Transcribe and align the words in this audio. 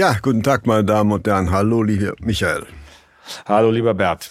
Ja, 0.00 0.16
guten 0.22 0.42
Tag, 0.42 0.66
meine 0.66 0.82
Damen 0.82 1.12
und 1.12 1.28
Herren. 1.28 1.50
Hallo, 1.50 1.82
lieber 1.82 2.14
Michael. 2.20 2.64
Hallo, 3.44 3.70
lieber 3.70 3.92
Bert. 3.92 4.30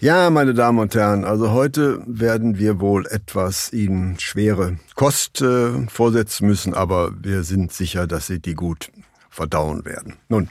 Ja, 0.00 0.30
meine 0.30 0.54
Damen 0.54 0.78
und 0.78 0.94
Herren, 0.94 1.26
also 1.26 1.50
heute 1.50 2.02
werden 2.06 2.58
wir 2.58 2.80
wohl 2.80 3.06
etwas 3.06 3.70
Ihnen 3.70 4.18
schwere 4.18 4.78
Kost 4.94 5.42
äh, 5.42 5.86
vorsetzen 5.88 6.46
müssen, 6.46 6.72
aber 6.72 7.12
wir 7.20 7.44
sind 7.44 7.70
sicher, 7.70 8.06
dass 8.06 8.28
Sie 8.28 8.40
die 8.40 8.54
gut 8.54 8.90
verdauen 9.28 9.84
werden. 9.84 10.14
Nun, 10.30 10.48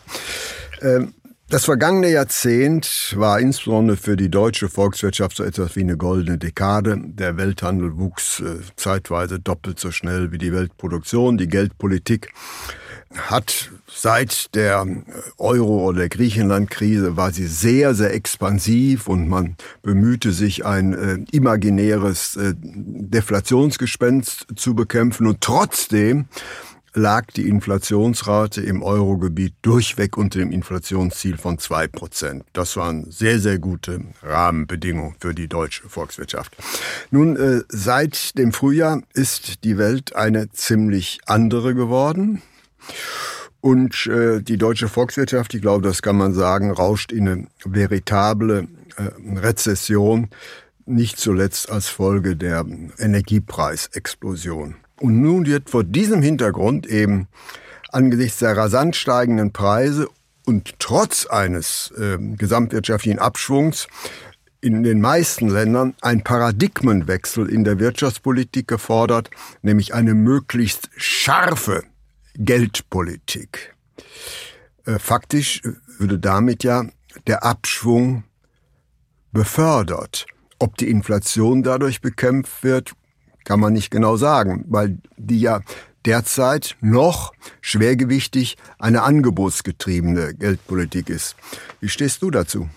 äh, 0.82 1.00
das 1.50 1.66
vergangene 1.66 2.12
Jahrzehnt 2.12 3.16
war 3.18 3.40
insbesondere 3.40 3.98
für 3.98 4.18
die 4.18 4.30
deutsche 4.30 4.70
Volkswirtschaft 4.70 5.36
so 5.36 5.44
etwas 5.44 5.76
wie 5.76 5.82
eine 5.82 5.98
goldene 5.98 6.38
Dekade. 6.38 7.02
Der 7.04 7.38
Welthandel 7.38 7.98
wuchs 7.98 8.40
äh, 8.40 8.60
zeitweise 8.76 9.40
doppelt 9.40 9.80
so 9.80 9.90
schnell 9.90 10.32
wie 10.32 10.38
die 10.38 10.54
Weltproduktion. 10.54 11.40
Die 11.40 11.48
Geldpolitik 11.48 12.32
hat 13.16 13.72
seit 13.88 14.54
der 14.56 14.86
Euro- 15.38 15.86
oder 15.88 16.00
der 16.00 16.10
Griechenland-Krise 16.10 17.18
war 17.18 17.32
sie 17.32 17.48
sehr, 17.48 17.96
sehr 17.96 18.14
expansiv 18.14 19.08
und 19.08 19.28
man 19.28 19.56
bemühte 19.82 20.32
sich, 20.32 20.66
ein 20.66 20.94
äh, 20.94 21.18
imaginäres 21.32 22.36
äh, 22.36 22.54
Deflationsgespenst 22.56 24.48
zu 24.56 24.76
bekämpfen. 24.76 25.26
Und 25.28 25.42
trotzdem 25.42 26.28
lag 26.94 27.28
die 27.28 27.48
Inflationsrate 27.48 28.62
im 28.62 28.84
Eurogebiet 28.84 29.54
durchweg 29.62 30.18
unter 30.18 30.40
dem 30.40 30.52
Inflationsziel 30.52 31.38
von 31.38 31.60
zwei 31.60 31.88
Prozent. 31.88 32.44
Das 32.54 32.76
waren 32.78 33.10
sehr, 33.12 33.40
sehr 33.40 33.60
gute 33.60 34.02
Rahmenbedingungen 34.22 35.16
für 35.20 35.34
die 35.34 35.48
deutsche 35.48 35.88
Volkswirtschaft. 35.90 36.56
Nun, 37.12 37.36
äh, 37.38 37.62
seit 37.70 38.38
dem 38.38 38.52
Frühjahr 38.52 39.02
ist 39.14 39.64
die 39.64 39.78
Welt 39.78 40.16
eine 40.16 40.52
ziemlich 40.52 41.20
andere 41.26 41.74
geworden. 41.74 42.42
Und 43.62 44.08
äh, 44.08 44.42
die 44.42 44.58
deutsche 44.58 44.88
Volkswirtschaft, 44.88 45.54
ich 45.54 45.62
glaube, 45.62 45.86
das 45.86 46.02
kann 46.02 46.18
man 46.18 46.34
sagen, 46.34 46.72
rauscht 46.72 47.12
in 47.12 47.28
eine 47.28 47.48
veritable 47.66 48.68
äh, 48.96 49.38
Rezession, 49.38 50.30
nicht 50.86 51.20
zuletzt 51.20 51.70
als 51.70 51.88
Folge 51.88 52.36
der 52.36 52.66
Energiepreisexplosion. 52.98 54.76
Und 55.00 55.22
nun 55.22 55.46
wird 55.46 55.70
vor 55.70 55.84
diesem 55.84 56.22
Hintergrund 56.22 56.88
eben 56.88 57.28
angesichts 57.92 58.40
der 58.40 58.56
rasant 58.56 58.96
steigenden 58.96 59.52
Preise 59.52 60.08
und 60.46 60.80
trotz 60.80 61.26
eines 61.26 61.92
äh, 61.98 62.18
gesamtwirtschaftlichen 62.18 63.20
Abschwungs 63.20 63.88
in 64.62 64.84
den 64.84 65.00
meisten 65.00 65.48
Ländern 65.48 65.96
ein 66.02 66.24
Paradigmenwechsel 66.24 67.48
in 67.50 67.64
der 67.64 67.80
Wirtschaftspolitik 67.80 68.68
gefordert, 68.68 69.30
nämlich 69.62 69.94
eine 69.94 70.14
möglichst 70.14 70.90
scharfe 70.98 71.84
Geldpolitik. 72.40 73.76
Äh, 74.86 74.98
faktisch 74.98 75.62
würde 75.98 76.18
damit 76.18 76.64
ja 76.64 76.86
der 77.28 77.44
Abschwung 77.44 78.24
befördert. 79.32 80.26
Ob 80.58 80.78
die 80.78 80.90
Inflation 80.90 81.64
dadurch 81.64 82.02
bekämpft 82.02 82.64
wird, 82.64 82.94
kann 83.44 83.60
man 83.60 83.74
nicht 83.74 83.92
genau 83.92 84.18
sagen, 84.18 84.66
weil 84.68 84.98
die 85.18 85.40
ja 85.40 85.62
derzeit 86.06 86.78
noch 86.82 87.34
schwergewichtig 87.62 88.58
eine 88.80 89.04
angebotsgetriebene 89.04 90.34
Geldpolitik 90.34 91.10
ist. 91.10 91.36
Wie 91.82 91.90
stehst 91.90 92.22
du 92.22 92.32
dazu? 92.32 92.70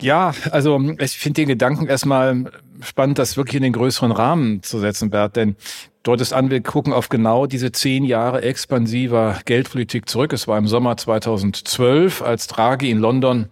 Ja, 0.00 0.34
also 0.50 0.80
ich 0.98 1.18
finde 1.18 1.42
den 1.42 1.48
Gedanken 1.48 1.86
erstmal 1.86 2.44
spannend, 2.82 3.18
das 3.18 3.36
wirklich 3.36 3.56
in 3.56 3.62
den 3.62 3.72
größeren 3.72 4.12
Rahmen 4.12 4.62
zu 4.62 4.78
setzen, 4.78 5.10
Bert, 5.10 5.36
denn 5.36 5.56
dort 6.02 6.20
ist 6.20 6.32
an, 6.32 6.50
wir 6.50 6.62
gucken 6.62 6.92
auf 6.92 7.08
genau 7.08 7.46
diese 7.46 7.72
zehn 7.72 8.04
Jahre 8.04 8.42
expansiver 8.42 9.38
Geldpolitik 9.46 10.08
zurück. 10.08 10.32
Es 10.32 10.46
war 10.46 10.58
im 10.58 10.68
Sommer 10.68 10.96
2012, 10.96 12.22
als 12.22 12.46
Draghi 12.46 12.90
in 12.90 12.98
London 12.98 13.48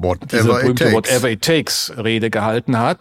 Whatever 0.00 0.26
diese 0.30 0.48
berühmte 0.48 0.92
Whatever 0.92 1.28
it 1.28 1.42
takes 1.42 1.92
Rede 1.96 2.30
gehalten 2.30 2.78
hat. 2.78 3.00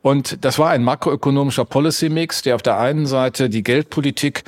Und 0.00 0.42
das 0.42 0.58
war 0.58 0.70
ein 0.70 0.82
makroökonomischer 0.82 1.66
Policy 1.66 2.08
Mix, 2.08 2.40
der 2.40 2.54
auf 2.54 2.62
der 2.62 2.78
einen 2.78 3.04
Seite 3.04 3.50
die 3.50 3.62
Geldpolitik 3.62 4.44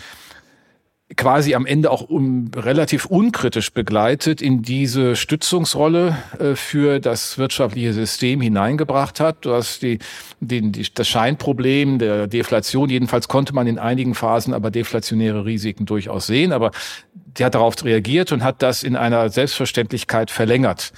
quasi 1.16 1.54
am 1.54 1.66
Ende 1.66 1.90
auch 1.90 2.02
um, 2.02 2.50
relativ 2.54 3.06
unkritisch 3.06 3.72
begleitet 3.72 4.40
in 4.40 4.62
diese 4.62 5.16
Stützungsrolle 5.16 6.16
äh, 6.38 6.54
für 6.54 7.00
das 7.00 7.38
wirtschaftliche 7.38 7.92
System 7.92 8.40
hineingebracht 8.40 9.20
hat. 9.20 9.44
Du 9.44 9.52
hast 9.52 9.82
die, 9.82 9.98
die, 10.40 10.72
die, 10.72 10.86
das 10.94 11.08
Scheinproblem 11.08 11.98
der 11.98 12.26
Deflation, 12.26 12.88
jedenfalls 12.88 13.28
konnte 13.28 13.54
man 13.54 13.66
in 13.66 13.78
einigen 13.78 14.14
Phasen 14.14 14.54
aber 14.54 14.70
deflationäre 14.70 15.44
Risiken 15.44 15.86
durchaus 15.86 16.26
sehen, 16.26 16.52
aber 16.52 16.70
die 17.14 17.44
hat 17.44 17.54
darauf 17.54 17.82
reagiert 17.84 18.32
und 18.32 18.44
hat 18.44 18.62
das 18.62 18.82
in 18.82 18.96
einer 18.96 19.28
Selbstverständlichkeit 19.28 20.30
verlängert. 20.30 20.92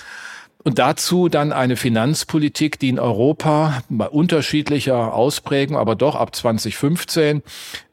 Und 0.66 0.78
dazu 0.78 1.28
dann 1.28 1.52
eine 1.52 1.76
Finanzpolitik, 1.76 2.78
die 2.78 2.88
in 2.88 2.98
Europa 2.98 3.82
bei 3.91 4.08
unterschiedlicher 4.08 5.12
Ausprägung, 5.12 5.76
aber 5.76 5.94
doch 5.94 6.14
ab 6.14 6.34
2015 6.34 7.42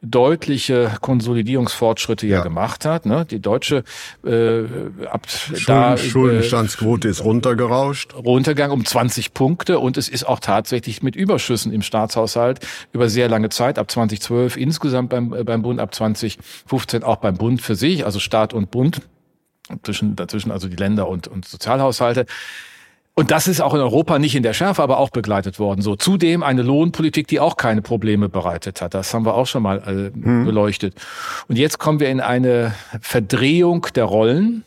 deutliche 0.01 0.89
Konsolidierungsfortschritte 1.01 2.27
ja, 2.27 2.37
ja 2.37 2.43
gemacht 2.43 2.85
hat. 2.85 3.05
Ne? 3.05 3.25
Die 3.29 3.41
deutsche 3.41 3.83
äh, 4.25 4.63
ab 5.05 5.29
Schulden, 5.29 5.65
da, 5.67 5.93
äh, 5.95 5.97
Schuldenstandsquote 5.97 7.09
ist 7.09 7.25
runtergerauscht. 7.25 8.15
Runtergegangen 8.15 8.73
um 8.73 8.85
20 8.85 9.33
Punkte 9.33 9.77
und 9.77 9.97
es 9.97 10.07
ist 10.07 10.23
auch 10.25 10.39
tatsächlich 10.39 11.03
mit 11.03 11.17
Überschüssen 11.17 11.73
im 11.73 11.81
Staatshaushalt 11.81 12.61
über 12.93 13.09
sehr 13.09 13.27
lange 13.27 13.49
Zeit, 13.49 13.79
ab 13.79 13.91
2012 13.91 14.55
insgesamt 14.55 15.09
beim, 15.09 15.33
äh, 15.33 15.43
beim 15.43 15.61
Bund, 15.61 15.81
ab 15.81 15.93
2015 15.93 17.03
auch 17.03 17.17
beim 17.17 17.35
Bund 17.35 17.61
für 17.61 17.75
sich, 17.75 18.05
also 18.05 18.19
Staat 18.19 18.53
und 18.53 18.71
Bund 18.71 19.01
zwischen, 19.83 20.15
dazwischen 20.15 20.51
also 20.51 20.67
die 20.67 20.75
Länder 20.75 21.07
und, 21.07 21.27
und 21.27 21.45
Sozialhaushalte. 21.45 22.25
Und 23.13 23.29
das 23.29 23.47
ist 23.47 23.61
auch 23.61 23.73
in 23.73 23.81
Europa 23.81 24.19
nicht 24.19 24.35
in 24.35 24.43
der 24.43 24.53
Schärfe, 24.53 24.81
aber 24.81 24.97
auch 24.97 25.09
begleitet 25.09 25.59
worden. 25.59 25.81
So 25.81 25.95
zudem 25.95 26.43
eine 26.43 26.61
Lohnpolitik, 26.61 27.27
die 27.27 27.39
auch 27.39 27.57
keine 27.57 27.81
Probleme 27.81 28.29
bereitet 28.29 28.81
hat. 28.81 28.93
Das 28.93 29.13
haben 29.13 29.25
wir 29.25 29.35
auch 29.35 29.47
schon 29.47 29.63
mal 29.63 29.79
äh, 29.79 30.11
hm. 30.13 30.45
beleuchtet. 30.45 30.95
Und 31.47 31.57
jetzt 31.57 31.77
kommen 31.77 31.99
wir 31.99 32.09
in 32.09 32.21
eine 32.21 32.73
Verdrehung 33.01 33.87
der 33.95 34.05
Rollen. 34.05 34.63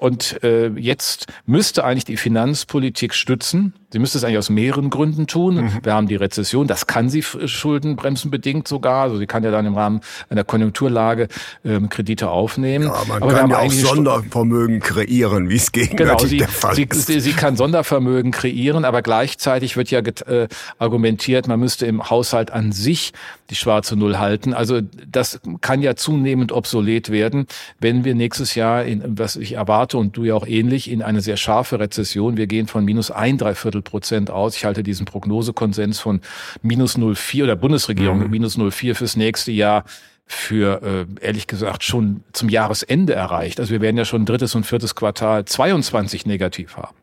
Und 0.00 0.42
äh, 0.42 0.68
jetzt 0.76 1.26
müsste 1.44 1.84
eigentlich 1.84 2.06
die 2.06 2.16
Finanzpolitik 2.16 3.12
stützen. 3.12 3.74
Sie 3.92 3.98
müsste 3.98 4.16
es 4.16 4.24
eigentlich 4.24 4.38
aus 4.38 4.48
mehreren 4.48 4.88
Gründen 4.88 5.26
tun. 5.26 5.56
Mhm. 5.56 5.80
Wir 5.82 5.92
haben 5.92 6.06
die 6.06 6.16
Rezession, 6.16 6.66
das 6.66 6.86
kann 6.86 7.10
sie 7.10 7.22
schuldenbremsenbedingt 7.22 8.66
sogar. 8.66 9.02
Also 9.02 9.18
sie 9.18 9.26
kann 9.26 9.44
ja 9.44 9.50
dann 9.50 9.66
im 9.66 9.74
Rahmen 9.74 10.00
einer 10.30 10.42
Konjunkturlage 10.42 11.28
ähm, 11.66 11.90
Kredite 11.90 12.30
aufnehmen. 12.30 12.86
Ja, 12.86 12.94
man 13.08 13.22
Aber 13.22 13.34
kann 13.34 13.50
ja 13.50 13.58
auch 13.58 13.70
Sondervermögen 13.70 14.80
kreieren, 14.80 15.50
wie 15.50 15.56
es 15.56 15.70
gegenwärtig 15.70 15.98
genau, 15.98 16.18
sie, 16.18 16.38
der 16.38 16.48
Fall 16.48 16.74
sie, 16.74 16.84
ist. 16.84 17.06
Sie, 17.06 17.20
sie 17.20 17.32
kann 17.34 17.56
Sondervermögen 17.56 18.30
kreieren, 18.30 18.86
aber 18.86 19.02
gleichzeitig 19.02 19.76
wird 19.76 19.90
ja 19.90 19.98
äh, 19.98 20.48
argumentiert, 20.78 21.46
man 21.46 21.60
müsste 21.60 21.84
im 21.84 22.08
Haushalt 22.08 22.50
an 22.52 22.72
sich 22.72 23.12
die 23.50 23.56
schwarze 23.56 23.96
Null 23.96 24.18
halten. 24.18 24.54
Also 24.54 24.80
das 24.80 25.40
kann 25.60 25.82
ja 25.82 25.96
zunehmend 25.96 26.52
obsolet 26.52 27.10
werden, 27.10 27.46
wenn 27.78 28.04
wir 28.04 28.14
nächstes 28.14 28.54
Jahr, 28.54 28.84
in, 28.84 29.02
was 29.18 29.36
ich 29.36 29.52
erwarte 29.52 29.98
und 29.98 30.16
du 30.16 30.24
ja 30.24 30.34
auch 30.34 30.46
ähnlich, 30.46 30.90
in 30.90 31.02
eine 31.02 31.20
sehr 31.20 31.36
scharfe 31.36 31.78
Rezession, 31.78 32.36
wir 32.36 32.46
gehen 32.46 32.66
von 32.66 32.84
minus 32.84 33.10
ein 33.10 33.38
Dreiviertel 33.38 33.82
Prozent 33.82 34.30
aus. 34.30 34.56
Ich 34.56 34.64
halte 34.64 34.82
diesen 34.82 35.06
Prognosekonsens 35.06 36.00
von 36.00 36.20
minus 36.62 36.96
0,4 36.96 37.44
oder 37.44 37.56
Bundesregierung 37.56 38.20
mhm. 38.20 38.30
minus 38.30 38.56
0,4 38.56 38.94
fürs 38.94 39.16
nächste 39.16 39.52
Jahr 39.52 39.84
für 40.32 40.80
äh, 41.20 41.26
ehrlich 41.26 41.48
gesagt 41.48 41.82
schon 41.82 42.22
zum 42.32 42.48
Jahresende 42.48 43.14
erreicht. 43.14 43.58
Also 43.58 43.72
wir 43.72 43.80
werden 43.80 43.96
ja 43.96 44.04
schon 44.04 44.24
drittes 44.26 44.54
und 44.54 44.64
viertes 44.64 44.94
Quartal 44.94 45.44
22 45.44 46.24
negativ 46.24 46.76
haben. 46.76 46.94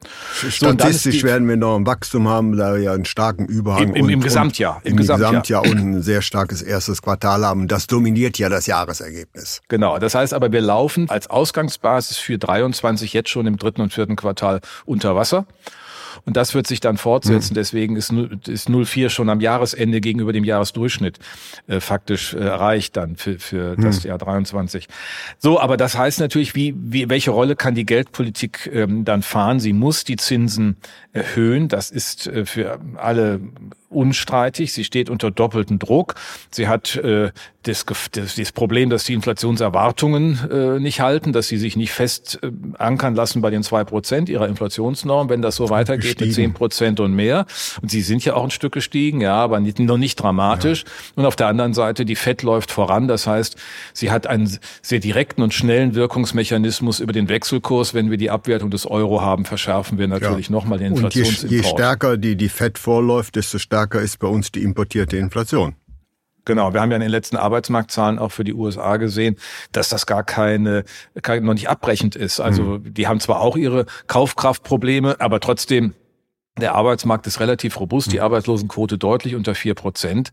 Statistisch 0.50 1.22
so, 1.22 1.28
werden 1.28 1.46
wir 1.50 1.58
noch 1.58 1.76
ein 1.76 1.86
Wachstum 1.86 2.30
haben, 2.30 2.56
da 2.56 2.74
wir 2.74 2.82
ja 2.82 2.94
einen 2.94 3.04
starken 3.04 3.46
Überhang 3.46 3.90
im, 3.90 3.96
im, 3.96 4.10
im 4.10 4.22
Gesamtjahr, 4.22 4.80
im, 4.86 4.92
im 4.92 4.98
Gesamtjahr. 4.98 5.42
Gesamtjahr 5.42 5.66
und 5.66 5.78
ein 5.78 6.02
sehr 6.02 6.22
starkes 6.22 6.62
erstes 6.62 7.02
Quartal 7.02 7.46
haben. 7.46 7.68
Das 7.68 7.88
dominiert 7.88 8.38
ja 8.38 8.48
das 8.48 8.66
Jahresergebnis. 8.66 9.62
Genau. 9.68 10.00
Das 10.00 10.16
heißt 10.16 10.34
aber, 10.34 10.54
wir 10.54 10.62
laufen 10.62 11.10
als 11.10 11.30
Ausgangsbasis 11.30 12.18
für 12.18 12.38
23 12.38 13.12
jetzt 13.12 13.30
schon 13.30 13.46
im 13.46 13.58
dritten 13.58 13.82
und 13.82 13.92
vierten 13.94 14.16
Quartal 14.16 14.62
unter 14.86 15.18
Wasser. 15.18 15.46
Und 16.26 16.38
das 16.38 16.54
wird 16.54 16.68
sich 16.68 16.80
dann 16.80 16.98
fortsetzen. 16.98 17.54
Mhm. 17.54 17.56
Deswegen 17.56 17.96
ist, 17.96 18.14
ist 18.48 18.70
04 18.70 19.10
schon 19.10 19.30
am 19.30 19.42
Jahresende 19.42 20.02
gegenüber 20.02 20.34
dem 20.34 20.44
Jahresdurchschnitt 20.44 21.20
äh, 21.68 21.80
faktisch 21.80 22.34
äh, 22.34 22.38
erreicht 22.40 22.98
dann 22.98 23.16
für, 23.16 23.40
für 23.40 23.78
mhm. 23.78 23.84
das 23.84 24.04
Jahr 24.04 24.18
23. 24.18 24.88
So, 25.38 25.60
aber 25.60 25.78
das 25.78 25.98
heißt 25.98 26.20
natürlich, 26.20 26.56
wie, 26.56 26.74
wie, 26.78 27.10
welche 27.10 27.32
Rolle 27.32 27.56
kann 27.56 27.76
die 27.76 27.86
Geldpolitik 27.86 28.70
ähm, 28.74 29.06
dann 29.06 29.22
fahren? 29.22 29.60
Sie 29.60 29.74
muss 29.74 30.04
die 30.04 30.16
Zinsen 30.16 30.78
erhöhen. 31.18 31.68
Das 31.68 31.90
ist 31.90 32.28
äh, 32.28 32.46
für 32.46 32.80
alle 32.96 33.40
unstreitig. 33.90 34.74
Sie 34.74 34.84
steht 34.84 35.10
unter 35.10 35.32
doppeltem 35.32 35.80
Druck. 35.80 36.16
Sie 36.52 36.68
hat 36.68 36.96
äh, 36.98 37.32
das, 37.64 37.86
das, 38.12 38.36
das 38.36 38.52
Problem, 38.52 38.90
dass 38.90 39.06
die 39.06 39.14
Inflationserwartungen 39.14 40.40
äh, 40.52 40.80
nicht 40.80 41.02
halten, 41.02 41.34
dass 41.34 41.48
sie 41.48 41.58
sich 41.58 41.76
nicht 41.76 41.92
fest 41.92 42.40
äh, 42.42 42.52
ankern 42.78 43.16
lassen 43.16 43.42
bei 43.42 43.50
den 43.50 43.64
zwei 43.64 43.84
Prozent 43.84 44.30
ihrer 44.30 44.48
Inflationsnorm, 44.48 45.30
wenn 45.30 45.42
das 45.42 45.56
so 45.56 45.70
weitergeht 45.70 46.04
gestiegen. 46.04 46.28
mit 46.28 46.36
zehn 46.36 46.54
Prozent 46.54 47.00
und 47.00 47.14
mehr. 47.14 47.46
Und 47.82 47.92
sie 47.92 48.02
sind 48.02 48.24
ja 48.26 48.36
auch 48.36 48.44
ein 48.44 48.52
Stück 48.52 48.74
gestiegen, 48.74 49.22
ja, 49.22 49.36
aber 49.36 49.60
nicht, 49.60 49.80
noch 49.80 49.98
nicht 49.98 50.16
dramatisch. 50.16 50.84
Ja. 50.84 50.92
Und 51.16 51.26
auf 51.26 51.36
der 51.36 51.48
anderen 51.48 51.74
Seite, 51.74 52.06
die 52.06 52.16
FED 52.16 52.44
läuft 52.44 52.72
voran. 52.72 53.08
Das 53.08 53.26
heißt, 53.26 53.56
sie 53.94 54.12
hat 54.12 54.28
einen 54.28 54.58
sehr 54.82 55.00
direkten 55.00 55.42
und 55.42 55.54
schnellen 55.54 55.96
Wirkungsmechanismus 55.96 57.00
über 57.00 57.14
den 57.14 57.30
Wechselkurs. 57.30 57.94
Wenn 57.94 58.12
wir 58.12 58.18
die 58.18 58.30
Abwertung 58.30 58.70
des 58.70 58.86
Euro 58.86 59.22
haben, 59.22 59.46
verschärfen 59.46 59.98
wir 59.98 60.08
natürlich 60.08 60.48
ja. 60.48 60.52
nochmal 60.54 60.80
den 60.80 60.88
Inflationsimport. 60.88 61.07
Und 61.16 61.42
je, 61.42 61.58
je 61.58 61.64
stärker 61.64 62.18
die, 62.18 62.36
die 62.36 62.50
FED 62.50 62.78
vorläuft, 62.78 63.36
desto 63.36 63.58
stärker 63.58 64.02
ist 64.02 64.20
bei 64.20 64.28
uns 64.28 64.52
die 64.52 64.64
importierte 64.64 65.18
Inflation. 65.18 65.76
Genau, 66.46 66.74
wir 66.74 66.80
haben 66.80 66.92
ja 66.92 66.96
in 66.96 67.02
den 67.02 67.12
letzten 67.12 67.36
Arbeitsmarktzahlen 67.36 68.20
auch 68.20 68.32
für 68.32 68.46
die 68.46 68.54
USA 68.54 68.96
gesehen, 68.96 69.36
dass 69.74 69.90
das 69.90 70.06
gar 70.06 70.24
keine, 70.24 70.86
keine 71.22 71.46
noch 71.46 71.54
nicht 71.54 71.68
abbrechend 71.68 72.16
ist. 72.16 72.40
Also 72.40 72.64
mhm. 72.64 72.94
die 72.94 73.06
haben 73.08 73.20
zwar 73.20 73.42
auch 73.42 73.58
ihre 73.58 73.86
Kaufkraftprobleme, 74.08 75.20
aber 75.20 75.42
trotzdem 75.42 75.94
der 76.58 76.74
Arbeitsmarkt 76.74 77.28
ist 77.28 77.42
relativ 77.42 77.78
robust, 77.80 78.14
die 78.14 78.18
mhm. 78.18 78.24
Arbeitslosenquote 78.24 78.98
deutlich 78.98 79.36
unter 79.36 79.56
vier 79.56 79.76
Prozent. 79.76 80.32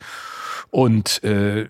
Und 0.71 1.23
äh, 1.23 1.67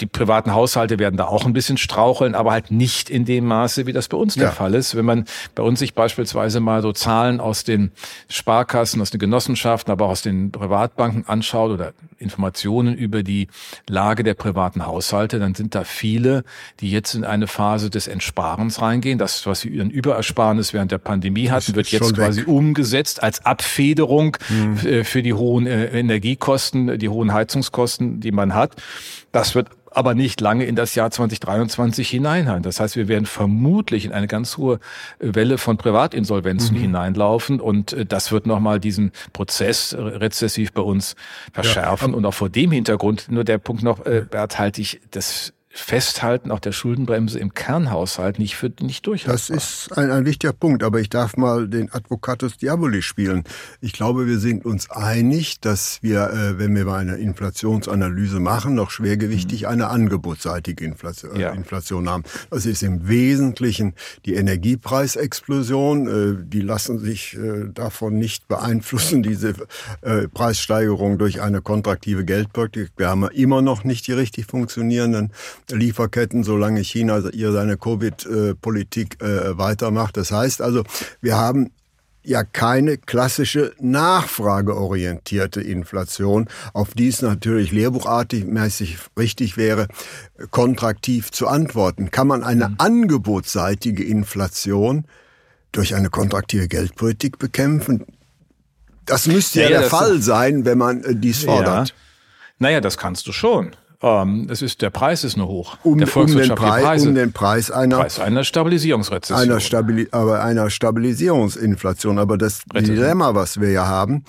die 0.00 0.06
privaten 0.06 0.54
Haushalte 0.54 0.98
werden 0.98 1.16
da 1.16 1.26
auch 1.26 1.44
ein 1.44 1.52
bisschen 1.52 1.76
straucheln, 1.76 2.34
aber 2.34 2.52
halt 2.52 2.70
nicht 2.70 3.10
in 3.10 3.24
dem 3.24 3.46
Maße, 3.46 3.86
wie 3.86 3.92
das 3.92 4.08
bei 4.08 4.16
uns 4.16 4.36
ja. 4.36 4.42
der 4.42 4.52
Fall 4.52 4.74
ist. 4.74 4.94
Wenn 4.94 5.04
man 5.04 5.24
bei 5.54 5.62
uns 5.62 5.80
sich 5.80 5.94
beispielsweise 5.94 6.60
mal 6.60 6.82
so 6.82 6.92
Zahlen 6.92 7.40
aus 7.40 7.64
den 7.64 7.90
Sparkassen, 8.28 9.00
aus 9.00 9.10
den 9.10 9.18
Genossenschaften, 9.18 9.90
aber 9.90 10.06
auch 10.06 10.10
aus 10.10 10.22
den 10.22 10.52
Privatbanken 10.52 11.26
anschaut 11.26 11.70
oder 11.70 11.92
Informationen 12.18 12.94
über 12.94 13.22
die 13.22 13.48
Lage 13.88 14.24
der 14.24 14.34
privaten 14.34 14.86
Haushalte, 14.86 15.38
dann 15.38 15.54
sind 15.54 15.74
da 15.74 15.84
viele, 15.84 16.44
die 16.80 16.90
jetzt 16.90 17.14
in 17.14 17.24
eine 17.24 17.46
Phase 17.46 17.90
des 17.90 18.08
Entsparens 18.08 18.80
reingehen. 18.80 19.18
Das, 19.18 19.46
was 19.46 19.60
sie 19.60 19.80
ein 19.80 19.90
Überersparnis 19.90 20.72
während 20.72 20.92
der 20.92 20.98
Pandemie 20.98 21.50
hatten, 21.50 21.74
wird 21.74 21.88
jetzt 21.88 22.14
quasi 22.14 22.40
weg. 22.40 22.48
umgesetzt 22.48 23.22
als 23.22 23.44
Abfederung 23.44 24.36
hm. 24.46 25.04
für 25.04 25.22
die 25.22 25.34
hohen 25.34 25.66
äh, 25.66 25.86
Energiekosten, 25.86 26.98
die 26.98 27.08
hohen 27.08 27.32
Heizungskosten, 27.32 28.17
die 28.20 28.32
man 28.32 28.54
hat. 28.54 28.76
Das 29.32 29.54
wird 29.54 29.68
aber 29.90 30.14
nicht 30.14 30.40
lange 30.40 30.64
in 30.64 30.76
das 30.76 30.94
Jahr 30.94 31.10
2023 31.10 32.08
hineinhalten. 32.08 32.62
Das 32.62 32.80
heißt, 32.80 32.96
wir 32.96 33.08
werden 33.08 33.26
vermutlich 33.26 34.04
in 34.04 34.12
eine 34.12 34.26
ganz 34.26 34.56
hohe 34.56 34.80
Welle 35.18 35.58
von 35.58 35.76
Privatinsolvenzen 35.76 36.76
mhm. 36.76 36.80
hineinlaufen 36.80 37.60
und 37.60 37.92
äh, 37.92 38.06
das 38.06 38.30
wird 38.32 38.46
nochmal 38.46 38.80
diesen 38.80 39.12
Prozess 39.32 39.94
rezessiv 39.98 40.72
bei 40.72 40.82
uns 40.82 41.16
verschärfen. 41.52 42.12
Ja. 42.12 42.16
Und 42.16 42.26
auch 42.26 42.34
vor 42.34 42.48
dem 42.48 42.70
Hintergrund, 42.70 43.30
nur 43.30 43.44
der 43.44 43.58
Punkt 43.58 43.82
noch, 43.82 44.04
äh, 44.06 44.24
Bert, 44.28 44.58
halte 44.58 44.80
ich 44.80 45.00
das 45.10 45.52
Festhalten 45.70 46.50
auch 46.50 46.60
der 46.60 46.72
Schuldenbremse 46.72 47.38
im 47.38 47.52
Kernhaushalt 47.52 48.38
nicht 48.38 48.56
für 48.56 48.72
nicht 48.80 49.06
durchhaltbar. 49.06 49.34
Das 49.34 49.50
ist 49.50 49.98
ein, 49.98 50.10
ein 50.10 50.24
wichtiger 50.24 50.54
Punkt, 50.54 50.82
aber 50.82 50.98
ich 51.00 51.10
darf 51.10 51.36
mal 51.36 51.68
den 51.68 51.92
Advocatus 51.92 52.56
Diaboli 52.56 53.02
spielen. 53.02 53.44
Ich 53.80 53.92
glaube, 53.92 54.26
wir 54.26 54.38
sind 54.38 54.64
uns 54.64 54.90
einig, 54.90 55.60
dass 55.60 55.98
wir, 56.02 56.30
äh, 56.30 56.58
wenn 56.58 56.74
wir 56.74 56.86
mal 56.86 56.98
eine 56.98 57.16
Inflationsanalyse 57.16 58.40
machen, 58.40 58.74
noch 58.74 58.90
schwergewichtig 58.90 59.62
mhm. 59.62 59.68
eine 59.68 59.88
angebotsseitige 59.88 60.84
Inflation, 60.84 61.36
äh, 61.36 61.40
ja. 61.40 61.50
Inflation 61.50 62.08
haben. 62.08 62.24
Das 62.50 62.64
ist 62.64 62.82
im 62.82 63.06
Wesentlichen 63.06 63.94
die 64.24 64.34
Energiepreisexplosion. 64.34 66.06
Äh, 66.06 66.44
die 66.46 66.62
lassen 66.62 66.98
sich 66.98 67.36
äh, 67.36 67.68
davon 67.72 68.18
nicht 68.18 68.48
beeinflussen, 68.48 69.22
diese 69.22 69.54
äh, 70.00 70.28
Preissteigerung 70.28 71.18
durch 71.18 71.42
eine 71.42 71.60
kontraktive 71.60 72.24
Geldpolitik. 72.24 72.90
Wir 72.96 73.08
haben 73.08 73.28
immer 73.28 73.60
noch 73.60 73.84
nicht 73.84 74.06
die 74.06 74.12
richtig 74.12 74.46
funktionierenden 74.46 75.32
Lieferketten, 75.70 76.44
solange 76.44 76.82
China 76.82 77.28
ihr 77.30 77.52
seine 77.52 77.76
Covid-Politik 77.76 79.22
äh, 79.22 79.58
weitermacht. 79.58 80.16
Das 80.16 80.32
heißt 80.32 80.62
also, 80.62 80.84
wir 81.20 81.36
haben 81.36 81.70
ja 82.28 82.44
keine 82.44 82.98
klassische 82.98 83.72
nachfrageorientierte 83.80 85.60
Inflation, 85.60 86.48
auf 86.74 86.92
die 86.92 87.08
es 87.08 87.22
natürlich 87.22 87.72
lehrbuchartig 87.72 88.44
mäßig 88.44 88.98
richtig 89.18 89.56
wäre, 89.56 89.88
kontraktiv 90.50 91.30
zu 91.30 91.48
antworten. 91.48 92.10
Kann 92.10 92.26
man 92.26 92.44
eine 92.44 92.68
mhm. 92.68 92.74
angebotsseitige 92.78 94.04
Inflation 94.04 95.06
durch 95.72 95.94
eine 95.94 96.10
kontraktive 96.10 96.68
Geldpolitik 96.68 97.38
bekämpfen? 97.38 98.04
Das 99.06 99.26
müsste 99.26 99.62
ja, 99.62 99.70
ja 99.70 99.80
der 99.80 99.90
Fall 99.90 100.20
sein, 100.20 100.66
wenn 100.66 100.78
man 100.78 101.02
äh, 101.04 101.14
dies 101.14 101.44
fordert. 101.44 101.88
Ja. 101.88 101.94
Naja, 102.58 102.80
das 102.80 102.98
kannst 102.98 103.26
du 103.26 103.32
schon. 103.32 103.74
Ähm, 104.00 104.46
es 104.48 104.62
ist, 104.62 104.80
der 104.82 104.90
Preis 104.90 105.24
ist 105.24 105.36
nur 105.36 105.48
hoch. 105.48 105.76
Um, 105.82 105.98
der 105.98 106.16
um 106.16 106.26
den 106.26 106.54
Preis. 106.54 107.04
Um 107.04 107.14
den 107.14 107.32
Preis 107.32 107.70
einer, 107.70 107.98
Preis 107.98 108.20
einer 108.20 108.44
Stabilisierungsrezession. 108.44 109.38
Einer 109.50 109.60
Stabili 109.60 110.08
aber 110.12 110.42
einer 110.42 110.70
Stabilisierungsinflation. 110.70 112.18
Aber 112.18 112.38
das 112.38 112.62
Richtig. 112.72 112.94
Dilemma, 112.94 113.34
was 113.34 113.60
wir 113.60 113.70
ja 113.72 113.86
haben, 113.86 114.24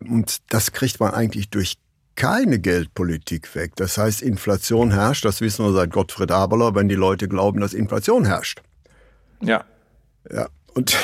und 0.00 0.38
das 0.50 0.72
kriegt 0.72 1.00
man 1.00 1.14
eigentlich 1.14 1.48
durch 1.50 1.78
keine 2.16 2.58
Geldpolitik 2.58 3.54
weg. 3.54 3.76
Das 3.76 3.96
heißt, 3.96 4.22
Inflation 4.22 4.90
herrscht, 4.90 5.24
das 5.24 5.40
wissen 5.40 5.64
wir 5.64 5.72
seit 5.72 5.92
Gottfried 5.92 6.32
Aberler, 6.32 6.74
wenn 6.74 6.88
die 6.88 6.96
Leute 6.96 7.28
glauben, 7.28 7.60
dass 7.60 7.72
Inflation 7.72 8.24
herrscht. 8.24 8.60
Ja. 9.40 9.64
Ja. 10.30 10.48
Und 10.78 10.96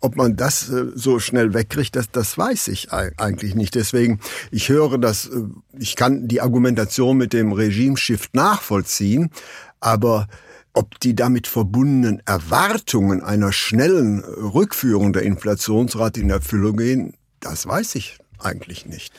ob 0.00 0.16
man 0.16 0.34
das 0.34 0.70
äh, 0.70 0.86
so 0.94 1.18
schnell 1.18 1.52
wegkriegt, 1.52 1.94
das, 1.94 2.10
das 2.10 2.38
weiß 2.38 2.68
ich 2.68 2.90
eigentlich 2.90 3.54
nicht. 3.54 3.74
Deswegen, 3.74 4.18
ich 4.50 4.70
höre 4.70 4.96
das, 4.96 5.26
äh, 5.26 5.42
ich 5.78 5.94
kann 5.94 6.26
die 6.26 6.40
Argumentation 6.40 7.18
mit 7.18 7.34
dem 7.34 7.52
Regime-Shift 7.52 8.34
nachvollziehen, 8.34 9.30
aber 9.78 10.26
ob 10.72 10.98
die 11.00 11.14
damit 11.14 11.46
verbundenen 11.48 12.22
Erwartungen 12.24 13.22
einer 13.22 13.52
schnellen 13.52 14.24
Rückführung 14.24 15.12
der 15.12 15.24
Inflationsrate 15.24 16.20
in 16.20 16.30
Erfüllung 16.30 16.78
gehen, 16.78 17.14
das 17.40 17.66
weiß 17.66 17.96
ich 17.96 18.16
eigentlich 18.38 18.86
nicht. 18.86 19.12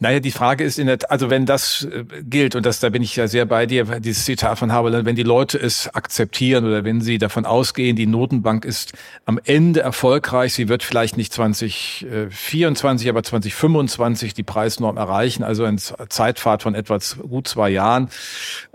Naja, 0.00 0.20
die 0.20 0.30
Frage 0.30 0.62
ist 0.62 0.78
in 0.78 0.86
der, 0.86 0.98
also 1.10 1.28
wenn 1.28 1.44
das 1.44 1.88
äh, 1.90 2.04
gilt, 2.22 2.54
und 2.54 2.64
das, 2.64 2.78
da 2.78 2.88
bin 2.88 3.02
ich 3.02 3.16
ja 3.16 3.26
sehr 3.26 3.46
bei 3.46 3.66
dir, 3.66 3.84
dieses 3.98 4.24
Zitat 4.24 4.56
von 4.56 4.70
Haberland, 4.70 5.04
wenn 5.06 5.16
die 5.16 5.24
Leute 5.24 5.58
es 5.58 5.92
akzeptieren 5.92 6.64
oder 6.64 6.84
wenn 6.84 7.00
sie 7.00 7.18
davon 7.18 7.44
ausgehen, 7.44 7.96
die 7.96 8.06
Notenbank 8.06 8.64
ist 8.64 8.92
am 9.24 9.40
Ende 9.44 9.80
erfolgreich, 9.80 10.54
sie 10.54 10.68
wird 10.68 10.84
vielleicht 10.84 11.16
nicht 11.16 11.32
2024, 11.32 13.08
aber 13.08 13.24
2025 13.24 14.34
die 14.34 14.44
Preisnorm 14.44 14.96
erreichen, 14.96 15.42
also 15.42 15.64
ein 15.64 15.78
Zeitfahrt 15.78 16.62
von 16.62 16.76
etwa 16.76 16.98
gut 17.28 17.48
zwei 17.48 17.70
Jahren. 17.70 18.08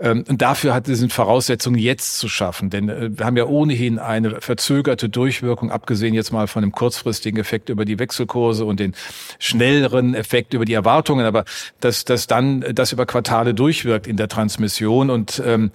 Ähm, 0.00 0.24
und 0.28 0.42
dafür 0.42 0.74
hat, 0.74 0.86
sind 0.88 1.10
Voraussetzungen 1.10 1.78
jetzt 1.78 2.18
zu 2.18 2.28
schaffen, 2.28 2.68
denn 2.68 2.90
äh, 2.90 3.16
wir 3.16 3.24
haben 3.24 3.38
ja 3.38 3.46
ohnehin 3.46 3.98
eine 3.98 4.42
verzögerte 4.42 5.08
Durchwirkung, 5.08 5.70
abgesehen 5.70 6.12
jetzt 6.12 6.32
mal 6.32 6.48
von 6.48 6.60
dem 6.60 6.72
kurzfristigen 6.72 7.40
Effekt 7.40 7.70
über 7.70 7.86
die 7.86 7.98
Wechselkurse 7.98 8.66
und 8.66 8.78
den 8.78 8.94
schnelleren 9.38 10.14
Effekt 10.14 10.52
über 10.52 10.66
die 10.66 10.74
Erwartungen 10.74 11.13
Erwartungen, 11.18 11.26
aber 11.26 11.44
dass, 11.80 12.04
dass 12.04 12.26
dann 12.26 12.64
das 12.74 12.92
über 12.92 13.06
Quartale 13.06 13.54
durchwirkt 13.54 14.06
in 14.06 14.16
der 14.16 14.28
Transmission 14.28 15.10
und 15.10 15.42
ähm, 15.44 15.70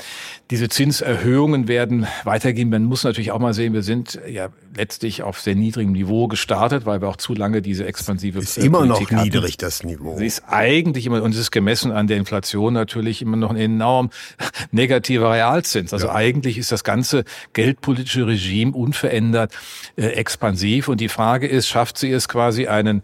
diese 0.49 0.69
Zinserhöhungen 0.69 1.67
werden 1.67 2.07
weitergehen. 2.23 2.69
Man 2.69 2.83
muss 2.85 3.03
natürlich 3.03 3.31
auch 3.31 3.39
mal 3.39 3.53
sehen, 3.53 3.73
wir 3.73 3.83
sind 3.83 4.19
ja 4.27 4.49
letztlich 4.75 5.23
auf 5.23 5.39
sehr 5.39 5.55
niedrigem 5.55 5.91
Niveau 5.91 6.27
gestartet, 6.27 6.85
weil 6.85 7.01
wir 7.01 7.07
auch 7.07 7.17
zu 7.17 7.33
lange 7.33 7.61
diese 7.61 7.85
expansive 7.85 8.39
ist 8.39 8.57
immer 8.57 8.79
Politik 8.79 9.11
noch 9.11 9.23
niedrig 9.23 9.53
hatten. 9.53 9.61
das 9.61 9.83
Niveau. 9.83 10.17
Sie 10.17 10.25
ist 10.25 10.43
eigentlich 10.47 11.05
immer 11.05 11.21
und 11.21 11.33
es 11.33 11.39
ist 11.39 11.51
gemessen 11.51 11.91
an 11.91 12.07
der 12.07 12.17
Inflation 12.17 12.73
natürlich 12.73 13.21
immer 13.21 13.37
noch 13.37 13.51
ein 13.51 13.57
enorm 13.57 14.09
negativer 14.71 15.31
Realzins. 15.31 15.93
Also 15.93 16.07
ja. 16.07 16.15
eigentlich 16.15 16.57
ist 16.57 16.71
das 16.71 16.83
ganze 16.83 17.23
geldpolitische 17.53 18.25
Regime 18.27 18.71
unverändert 18.73 19.53
äh, 19.95 20.07
expansiv 20.07 20.87
und 20.87 21.01
die 21.01 21.09
Frage 21.09 21.47
ist, 21.47 21.67
schafft 21.67 21.97
sie 21.97 22.11
es 22.11 22.27
quasi 22.27 22.67
einen 22.67 23.03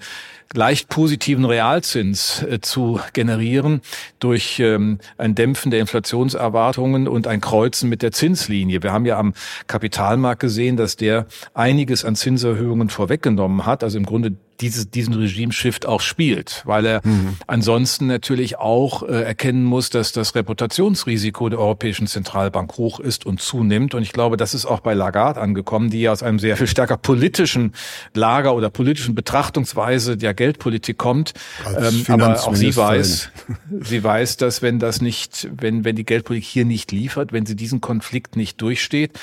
leicht 0.53 0.89
positiven 0.89 1.45
Realzins 1.45 2.43
äh, 2.43 2.59
zu 2.61 2.99
generieren 3.13 3.81
durch 4.19 4.59
ähm, 4.59 4.99
ein 5.17 5.35
Dämpfen 5.35 5.71
der 5.71 5.79
Inflationserwartungen 5.81 7.07
und 7.07 7.27
ein 7.27 7.41
Kreuzen 7.41 7.89
mit 7.89 8.01
der 8.01 8.11
Zinslinie. 8.11 8.83
Wir 8.83 8.93
haben 8.93 9.05
ja 9.05 9.17
am 9.17 9.33
Kapitalmarkt 9.67 10.41
gesehen, 10.41 10.77
dass 10.77 10.95
der 10.95 11.25
einiges 11.53 12.05
an 12.05 12.15
Zinserhöhungen 12.15 12.89
vorweggenommen 12.89 13.65
hat. 13.65 13.83
Also 13.83 13.97
im 13.97 14.05
Grunde 14.05 14.35
dieses, 14.61 14.89
diesen 14.89 15.13
Regime-Shift 15.13 15.85
auch 15.85 16.01
spielt, 16.01 16.61
weil 16.65 16.85
er 16.85 17.01
mhm. 17.03 17.37
ansonsten 17.47 18.07
natürlich 18.07 18.57
auch 18.57 19.03
äh, 19.03 19.23
erkennen 19.23 19.63
muss, 19.63 19.89
dass 19.89 20.11
das 20.11 20.35
Reputationsrisiko 20.35 21.49
der 21.49 21.59
Europäischen 21.59 22.07
Zentralbank 22.07 22.77
hoch 22.77 22.99
ist 22.99 23.25
und 23.25 23.41
zunimmt. 23.41 23.93
Und 23.93 24.03
ich 24.03 24.13
glaube, 24.13 24.37
das 24.37 24.53
ist 24.53 24.65
auch 24.65 24.79
bei 24.79 24.93
Lagarde 24.93 25.41
angekommen, 25.41 25.89
die 25.89 26.01
ja 26.01 26.11
aus 26.11 26.23
einem 26.23 26.39
sehr 26.39 26.57
viel 26.57 26.67
stärker 26.67 26.97
politischen 26.97 27.73
Lager 28.13 28.55
oder 28.55 28.69
politischen 28.69 29.15
Betrachtungsweise 29.15 30.17
der 30.17 30.33
Geldpolitik 30.33 30.97
kommt. 30.97 31.33
Ähm, 31.77 32.05
aber 32.07 32.33
auch 32.47 32.55
sie 32.55 32.75
weiß, 32.75 33.31
sie 33.81 34.03
weiß, 34.03 34.37
dass 34.37 34.61
wenn 34.61 34.79
das 34.79 35.01
nicht, 35.01 35.49
wenn, 35.51 35.83
wenn 35.83 35.95
die 35.95 36.05
Geldpolitik 36.05 36.47
hier 36.47 36.65
nicht 36.65 36.91
liefert, 36.91 37.33
wenn 37.33 37.45
sie 37.45 37.55
diesen 37.55 37.81
Konflikt 37.81 38.35
nicht 38.35 38.61
durchsteht, 38.61 39.19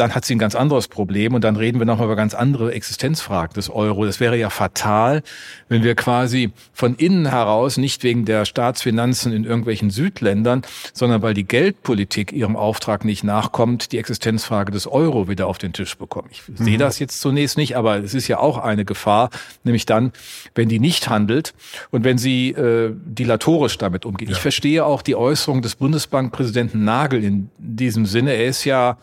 dann 0.00 0.14
hat 0.14 0.24
sie 0.24 0.34
ein 0.34 0.38
ganz 0.38 0.54
anderes 0.54 0.88
Problem 0.88 1.34
und 1.34 1.44
dann 1.44 1.56
reden 1.56 1.78
wir 1.78 1.86
nochmal 1.86 2.06
über 2.06 2.16
ganz 2.16 2.34
andere 2.34 2.72
Existenzfragen 2.72 3.54
des 3.54 3.68
Euro. 3.70 4.04
Das 4.04 4.20
wäre 4.20 4.36
ja 4.36 4.50
fatal, 4.50 5.22
wenn 5.68 5.82
wir 5.82 5.94
quasi 5.94 6.52
von 6.72 6.94
innen 6.94 7.26
heraus, 7.26 7.76
nicht 7.76 8.02
wegen 8.04 8.24
der 8.24 8.44
Staatsfinanzen 8.44 9.32
in 9.32 9.44
irgendwelchen 9.44 9.90
Südländern, 9.90 10.62
sondern 10.92 11.22
weil 11.22 11.34
die 11.34 11.44
Geldpolitik 11.44 12.32
ihrem 12.32 12.56
Auftrag 12.56 13.04
nicht 13.04 13.24
nachkommt, 13.24 13.92
die 13.92 13.98
Existenzfrage 13.98 14.72
des 14.72 14.86
Euro 14.86 15.28
wieder 15.28 15.46
auf 15.46 15.58
den 15.58 15.72
Tisch 15.72 15.96
bekommen. 15.96 16.28
Ich 16.30 16.48
mhm. 16.48 16.64
sehe 16.64 16.78
das 16.78 16.98
jetzt 16.98 17.20
zunächst 17.20 17.56
nicht, 17.56 17.76
aber 17.76 17.96
es 17.98 18.14
ist 18.14 18.28
ja 18.28 18.38
auch 18.38 18.58
eine 18.58 18.84
Gefahr, 18.84 19.30
nämlich 19.64 19.86
dann, 19.86 20.12
wenn 20.54 20.68
die 20.68 20.80
nicht 20.80 21.08
handelt 21.08 21.54
und 21.90 22.04
wenn 22.04 22.18
sie 22.18 22.50
äh, 22.50 22.92
dilatorisch 22.94 23.78
damit 23.78 24.04
umgeht. 24.04 24.28
Ja. 24.28 24.36
Ich 24.36 24.40
verstehe 24.40 24.84
auch 24.84 25.02
die 25.02 25.16
Äußerung 25.16 25.62
des 25.62 25.74
Bundesbankpräsidenten 25.76 26.84
Nagel 26.84 27.24
in 27.24 27.50
diesem 27.58 28.06
Sinne. 28.06 28.34
Er 28.34 28.46
ist 28.46 28.64
ja 28.64 28.96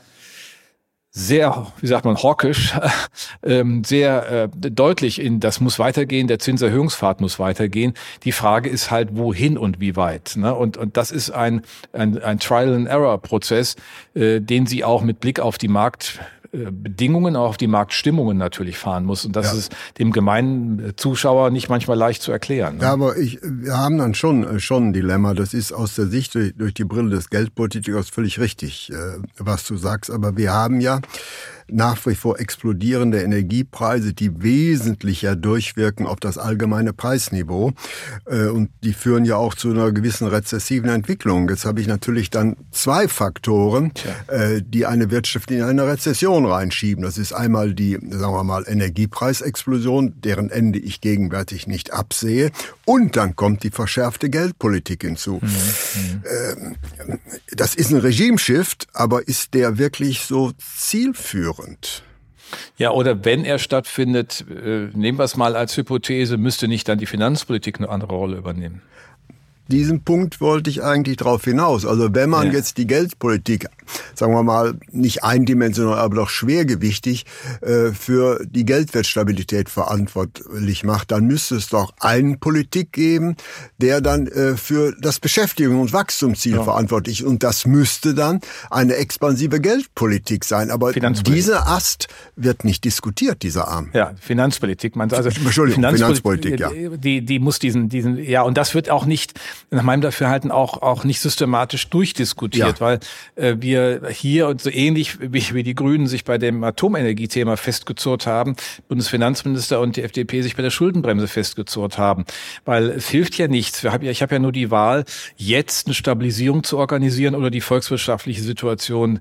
sehr, 1.18 1.68
wie 1.80 1.88
sagt 1.88 2.04
man, 2.04 2.18
hawkisch, 2.18 2.74
ähm, 3.44 3.86
sehr 3.86 4.30
äh, 4.30 4.50
deutlich 4.50 5.22
in, 5.22 5.40
das 5.40 5.62
muss 5.62 5.80
weitergehen, 5.80 6.28
der 6.28 6.40
Zinserhöhungspfad 6.40 7.22
muss 7.22 7.40
weitergehen. 7.40 7.94
Die 8.24 8.34
Frage 8.34 8.70
ist 8.70 8.92
halt, 8.92 9.16
wohin 9.16 9.58
und 9.58 9.80
wie 9.80 9.96
weit. 9.96 10.34
Ne? 10.36 10.54
Und, 10.54 10.76
und 10.76 10.98
das 10.98 11.12
ist 11.12 11.32
ein, 11.32 11.62
ein, 11.94 12.22
ein 12.22 12.40
Trial-and-Error-Prozess, 12.40 13.78
äh, 14.14 14.42
den 14.42 14.66
Sie 14.66 14.84
auch 14.84 15.04
mit 15.04 15.22
Blick 15.22 15.40
auf 15.40 15.58
die 15.58 15.70
Markt 15.70 16.20
Bedingungen, 16.72 17.36
auch 17.36 17.50
auf 17.50 17.58
die 17.58 17.68
Marktstimmungen 17.68 18.38
natürlich 18.38 18.78
fahren 18.78 19.06
muss. 19.06 19.26
Und 19.26 19.36
das 19.36 19.52
ja. 19.52 19.58
ist 19.60 19.76
dem 20.00 20.12
gemeinen 20.12 20.94
Zuschauer 20.96 21.50
nicht 21.50 21.70
manchmal 21.70 21.98
leicht 21.98 22.22
zu 22.22 22.32
erklären. 22.32 22.78
Ne? 22.78 22.84
Ja, 22.84 22.94
aber 22.94 23.18
ich, 23.18 23.40
wir 23.42 23.78
haben 23.78 23.98
dann 23.98 24.14
schon, 24.14 24.60
schon 24.60 24.88
ein 24.90 24.94
Dilemma. 24.94 25.34
Das 25.34 25.54
ist 25.54 25.72
aus 25.72 25.96
der 25.96 26.08
Sicht 26.08 26.36
durch, 26.36 26.54
durch 26.56 26.74
die 26.74 26.86
Brille 26.86 27.10
des 27.10 27.30
Geldpolitikers 27.30 28.10
völlig 28.10 28.40
richtig, 28.40 28.92
äh, 28.92 28.96
was 29.38 29.66
du 29.66 29.78
sagst. 29.78 30.12
Aber 30.12 30.38
wir 30.38 30.54
haben 30.54 30.82
ja 30.82 31.00
nach 31.68 32.06
wie 32.06 32.16
vor 32.16 32.40
explodierende 32.40 33.22
Energiepreise, 33.22 34.14
die 34.14 34.44
wesentlicher 34.44 35.36
durchwirken 35.36 36.06
auf 36.06 36.20
das 36.20 36.38
allgemeine 36.38 36.94
Preisniveau. 36.94 37.72
Äh, 38.26 38.48
und 38.48 38.70
die 38.84 38.94
führen 38.94 39.26
ja 39.26 39.38
auch 39.38 39.56
zu 39.56 39.72
einer 39.72 39.92
gewissen 39.92 40.28
rezessiven 40.28 40.90
Entwicklung. 40.90 41.50
Jetzt 41.50 41.66
habe 41.66 41.82
ich 41.82 41.88
natürlich 41.88 42.30
dann 42.30 42.56
zwei 42.72 43.08
Faktoren, 43.08 43.94
Tja. 43.94 44.60
die 44.62 44.86
eine 44.86 45.12
Wirtschaft 45.12 45.52
in 45.52 45.62
eine 45.62 45.88
Rezession 45.88 46.46
reinschieben. 46.46 47.04
Das 47.04 47.18
ist 47.18 47.34
einmal 47.34 47.74
die, 47.74 47.94
sagen 47.94 48.34
wir 48.34 48.44
mal, 48.44 48.64
Energiepreisexplosion, 48.68 50.22
deren 50.22 50.50
Ende 50.50 50.80
ich 50.80 51.02
gegenwärtig 51.02 51.68
nicht 51.68 51.94
absehe. 51.94 52.52
Und 52.86 53.16
dann 53.16 53.36
kommt 53.36 53.64
die 53.64 53.72
verschärfte 53.72 54.30
Geldpolitik 54.30 55.04
hinzu. 55.04 55.40
Mhm. 55.42 55.50
mhm. 55.50 56.24
Ähm, 56.26 57.20
das 57.52 57.76
ist 57.76 57.92
ein 57.92 57.98
Regimeshift, 57.98 58.88
aber 58.94 59.28
ist 59.28 59.54
der 59.54 59.78
wirklich 59.78 60.22
so 60.22 60.52
zielführend? 60.78 61.55
Verwirrend. 61.56 62.04
Ja, 62.78 62.92
oder 62.92 63.26
wenn 63.26 63.44
er 63.44 63.58
stattfindet, 63.58 64.46
äh, 64.50 64.90
nehmen 64.94 65.18
wir 65.18 65.24
es 65.24 65.36
mal 65.36 65.56
als 65.56 65.76
Hypothese, 65.76 66.38
müsste 66.38 66.68
nicht 66.68 66.88
dann 66.88 67.00
die 67.00 67.08
Finanzpolitik 67.08 67.80
eine 67.80 67.90
andere 67.90 68.14
Rolle 68.14 68.38
übernehmen? 68.38 68.82
diesen 69.68 70.04
Punkt 70.04 70.42
wollte 70.42 70.70
ich 70.70 70.84
eigentlich 70.84 71.18
darauf 71.18 71.44
hinaus. 71.44 71.86
Also 71.86 72.14
wenn 72.14 72.30
man 72.30 72.48
ja. 72.48 72.54
jetzt 72.54 72.78
die 72.78 72.88
Geldpolitik, 72.88 73.66
sagen 74.14 74.34
wir 74.34 74.44
mal, 74.44 74.76
nicht 74.92 75.24
eindimensional, 75.24 76.00
aber 76.00 76.16
doch 76.16 76.30
schwergewichtig 76.30 77.26
äh, 77.62 77.92
für 77.92 78.46
die 78.46 78.66
Geldwertstabilität 78.66 79.70
verantwortlich 79.70 80.84
macht, 80.84 81.12
dann 81.12 81.26
müsste 81.26 81.56
es 81.56 81.70
doch 81.70 81.94
einen 82.00 82.40
Politik 82.40 82.92
geben, 82.92 83.36
der 83.78 84.02
dann 84.02 84.28
äh, 84.28 84.58
für 84.58 84.96
das 85.00 85.20
Beschäftigung- 85.20 85.82
und 85.82 85.94
Wachstumsziel 85.94 86.56
ja. 86.56 86.64
verantwortlich 86.64 87.22
ist. 87.22 87.28
Und 87.28 87.44
das 87.44 87.66
müsste 87.66 88.14
dann 88.14 88.40
eine 88.70 88.96
expansive 88.96 89.60
Geldpolitik 89.60 90.46
sein. 90.46 90.72
Aber 90.72 90.94
dieser 90.94 91.68
Ast 91.68 92.08
wird 92.36 92.64
nicht 92.64 92.84
diskutiert, 92.84 93.44
dieser 93.44 93.68
Arm. 93.68 93.90
Ja, 93.94 94.14
Finanzpolitik. 94.20 94.96
Man, 94.96 95.12
also 95.12 95.30
Entschuldigung, 95.30 95.84
Finanzpolitik, 95.84 96.58
Finanzpolitik 96.58 96.60
ja. 96.60 96.98
Die, 96.98 97.22
die 97.22 97.40
muss 97.40 97.60
diesen, 97.60 97.90
diesen, 97.90 98.18
ja, 98.18 98.42
und 98.42 98.58
das 98.58 98.74
wird 98.74 98.90
auch 98.90 99.06
nicht 99.06 99.40
nach 99.72 99.84
meinem 99.84 100.02
Dafürhalten 100.02 100.52
auch, 100.52 100.82
auch 100.82 101.04
nicht 101.04 101.20
systematisch 101.20 101.90
durchdiskutiert, 101.90 102.80
ja. 102.80 102.80
weil 102.80 103.00
äh, 103.36 103.56
wir 103.60 103.75
hier 104.10 104.48
und 104.48 104.62
so 104.62 104.70
ähnlich 104.70 105.18
wie, 105.20 105.64
die 105.64 105.76
Grünen 105.76 106.08
sich 106.08 106.24
bei 106.24 106.38
dem 106.38 106.64
Atomenergiethema 106.64 107.58
festgezurrt 107.58 108.28
haben, 108.28 108.56
Bundesfinanzminister 108.88 109.80
und 109.80 109.96
die 109.96 110.04
FDP 110.04 110.42
sich 110.42 110.56
bei 110.56 110.64
der 110.64 110.70
Schuldenbremse 110.70 111.28
festgezurrt 111.28 111.98
haben. 111.98 112.26
Weil 112.66 112.90
es 112.90 113.10
hilft 113.10 113.38
ja 113.38 113.48
nichts. 113.48 113.84
Wir 113.84 113.92
hab 113.92 114.04
ich 114.04 114.22
habe 114.22 114.36
ja 114.36 114.40
nur 114.40 114.52
die 114.52 114.72
Wahl, 114.72 115.06
jetzt 115.38 115.88
eine 115.88 115.94
Stabilisierung 115.94 116.64
zu 116.64 116.78
organisieren 116.78 117.36
oder 117.36 117.50
die 117.50 117.62
volkswirtschaftliche 117.62 118.42
Situation 118.42 119.20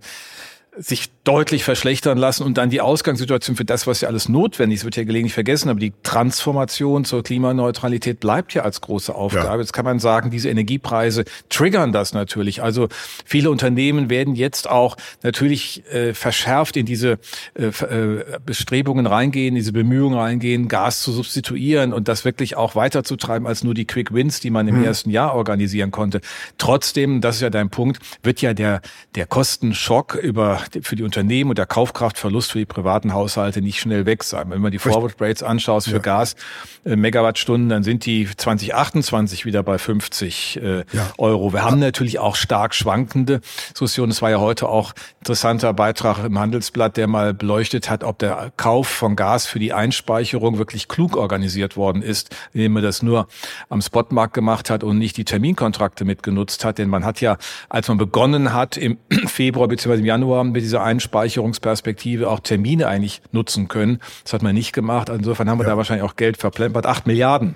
sich 0.77 1.11
deutlich 1.23 1.65
verschlechtern 1.65 2.19
lassen 2.19 2.43
und 2.43 2.59
dann 2.59 2.69
die 2.69 2.81
Ausgangssituation 2.81 3.57
für 3.57 3.65
das, 3.65 3.87
was 3.87 4.01
ja 4.01 4.09
alles 4.09 4.29
notwendig 4.29 4.81
ist, 4.81 4.85
wird 4.85 4.97
ja 4.97 5.05
gelegentlich 5.05 5.35
vergessen, 5.35 5.69
aber 5.69 5.81
die 5.81 5.93
Transformation 6.03 7.05
zur 7.05 7.23
Klimaneutralität 7.23 8.21
bleibt 8.21 8.55
ja 8.55 8.63
als 8.63 8.81
große 8.81 9.15
Aufgabe. 9.15 9.47
Ja. 9.47 9.61
Jetzt 9.61 9.73
kann 9.73 9.85
man 9.85 10.01
sagen, 10.01 10.31
diese 10.31 10.51
Energiepreise 10.51 11.25
triggern 11.49 11.93
das 11.93 12.13
natürlich. 12.13 12.63
Also 12.63 12.89
viele 13.25 13.51
Unternehmen 13.51 14.11
werden 14.11 14.35
jetzt 14.35 14.69
auch 14.69 14.97
natürlich 15.23 15.85
äh, 15.93 16.13
verschärft 16.13 16.77
in 16.77 16.87
diese 16.87 17.19
äh, 17.55 17.67
äh, 17.67 18.39
Bestrebungen 18.45 19.07
reingehen, 19.07 19.55
diese 19.55 19.73
Bemühungen 19.73 20.19
reingehen, 20.19 20.69
Gas 20.69 21.03
zu 21.03 21.13
substituieren 21.13 21.93
und 21.93 22.09
das 22.09 22.25
wirklich 22.25 22.57
auch 22.57 22.75
weiterzutreiben 22.75 23.47
als 23.47 23.65
nur 23.65 23.75
die 23.75 23.87
Quick 23.87 24.13
Wins, 24.13 24.41
die 24.41 24.51
man 24.51 24.67
im 24.69 24.77
hm. 24.77 24.85
ersten 24.85 25.11
Jahr 25.11 25.35
organisieren 25.35 25.91
konnte. 25.91 26.21
Trotzdem, 26.59 27.21
das 27.21 27.37
ist 27.37 27.43
ja 27.43 27.51
dein 27.51 27.71
Punkt, 27.71 28.01
wird 28.23 28.41
ja 28.43 28.55
der, 28.55 28.81
der 29.15 29.27
Kostenschock 29.27 30.17
über 30.17 30.64
für 30.83 30.97
die 30.97 31.03
Unternehmen 31.03 31.51
und 31.51 31.59
der 31.59 31.67
Kaufkraftverlust 31.67 32.53
für 32.53 32.59
die 32.59 32.67
privaten 32.67 33.13
Haushalte 33.13 33.63
nicht 33.63 33.81
schnell 33.81 34.07
weg 34.07 34.25
sein. 34.25 34.51
Wenn 34.51 34.61
man 34.61 34.73
die 34.73 34.79
Forward 34.79 35.21
Rates 35.21 35.43
anschaut 35.43 35.85
für 35.85 35.93
ja. 35.93 35.99
Gas, 35.99 36.37
äh, 36.85 36.97
Megawattstunden, 36.97 37.69
dann 37.69 37.83
sind 37.83 38.07
die 38.07 38.29
2028 38.37 39.45
wieder 39.45 39.63
bei 39.63 39.79
50 39.79 40.61
äh, 40.63 40.77
ja. 40.79 40.85
Euro. 41.19 41.53
Wir 41.53 41.65
haben 41.65 41.79
natürlich 41.79 42.19
auch 42.19 42.37
stark 42.37 42.75
schwankende 42.75 43.41
Diskussionen. 43.71 44.13
Es 44.13 44.23
war 44.23 44.31
ja 44.31 44.41
heute 44.41 44.69
auch 44.69 44.93
interessanter 45.21 45.73
Beitrag 45.73 46.25
im 46.25 46.39
Handelsblatt, 46.39 46.97
der 46.97 47.07
mal 47.07 47.35
beleuchtet 47.35 47.91
hat, 47.91 48.05
ob 48.05 48.19
der 48.19 48.53
Kauf 48.57 48.89
von 48.89 49.17
Gas 49.17 49.47
für 49.47 49.59
die 49.59 49.73
Einspeicherung 49.73 50.59
wirklich 50.59 50.89
klug 50.89 51.17
organisiert 51.17 51.77
worden 51.77 52.03
ist, 52.03 52.35
indem 52.53 52.73
man 52.73 52.83
das 52.83 53.03
nur 53.03 53.29
am 53.69 53.81
Spotmarkt 53.81 54.35
gemacht 54.35 54.71
hat 54.71 54.85
und 54.85 54.99
nicht 54.99 55.17
die 55.17 55.25
Terminkontrakte 55.25 56.05
mitgenutzt 56.05 56.65
hat. 56.65 56.79
Denn 56.79 56.89
man 56.89 57.05
hat 57.05 57.21
ja, 57.21 57.39
als 57.69 57.89
man 57.89 57.99
begonnen 57.99 58.53
hat, 58.53 58.77
im 58.77 58.99
Februar 59.27 59.69
bzw. 59.69 59.99
im 59.99 60.05
Januar 60.05 60.45
mit 60.55 60.63
dieser 60.63 60.83
Einspeicherungsperspektive 60.83 62.31
auch 62.31 62.41
Termine 62.41 62.89
eigentlich 62.89 63.21
nutzen 63.33 63.69
können. 63.69 64.01
Das 64.23 64.33
hat 64.33 64.43
man 64.43 64.55
nicht 64.55 64.73
gemacht. 64.73 65.11
Insofern 65.11 65.51
haben 65.51 65.59
wir 65.59 65.65
ja. 65.65 65.73
da 65.73 65.77
wahrscheinlich 65.77 66.05
auch 66.05 66.17
Geld 66.17 66.39
verplempert. 66.39 66.87
Acht 66.87 67.07
Milliarden 67.07 67.55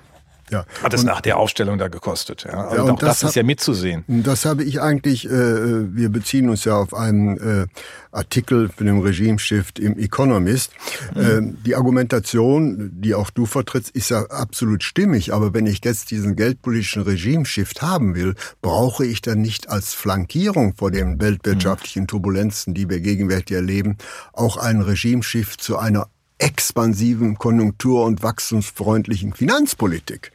ja. 0.51 0.65
Hat 0.83 0.93
es 0.93 1.03
nach 1.03 1.21
der 1.21 1.37
Aufstellung 1.37 1.77
da 1.77 1.87
gekostet. 1.87 2.43
Ja. 2.43 2.67
Also 2.67 2.75
ja, 2.75 2.93
auch 2.93 2.99
das, 2.99 3.19
das 3.19 3.29
ist 3.29 3.35
ja 3.35 3.43
mitzusehen. 3.43 4.03
Das 4.07 4.45
habe 4.45 4.63
ich 4.63 4.81
eigentlich, 4.81 5.25
äh, 5.25 5.29
wir 5.31 6.09
beziehen 6.09 6.49
uns 6.49 6.65
ja 6.65 6.75
auf 6.75 6.93
einen 6.93 7.37
äh, 7.37 7.67
Artikel 8.11 8.69
für 8.69 8.83
den 8.83 8.99
Regime-Shift 9.01 9.79
im 9.79 9.97
Economist. 9.97 10.71
Mhm. 11.15 11.21
Äh, 11.21 11.65
die 11.65 11.75
Argumentation, 11.75 12.91
die 12.93 13.13
auch 13.15 13.29
du 13.29 13.45
vertrittst, 13.45 13.91
ist 13.95 14.09
ja 14.09 14.23
absolut 14.25 14.83
stimmig. 14.83 15.33
Aber 15.33 15.53
wenn 15.53 15.65
ich 15.65 15.83
jetzt 15.83 16.11
diesen 16.11 16.35
geldpolitischen 16.35 17.03
Regime-Shift 17.03 17.81
haben 17.81 18.15
will, 18.15 18.35
brauche 18.61 19.05
ich 19.05 19.21
dann 19.21 19.41
nicht 19.41 19.69
als 19.69 19.93
Flankierung 19.93 20.75
vor 20.75 20.91
den 20.91 21.21
weltwirtschaftlichen 21.21 22.07
Turbulenzen, 22.07 22.73
die 22.73 22.89
wir 22.89 22.99
gegenwärtig 22.99 23.55
erleben, 23.55 23.97
auch 24.33 24.57
einen 24.57 24.81
Regime-Shift 24.81 25.61
zu 25.61 25.77
einer 25.77 26.07
expansiven, 26.39 27.37
konjunktur- 27.37 28.05
und 28.05 28.23
wachstumsfreundlichen 28.23 29.33
Finanzpolitik. 29.33 30.31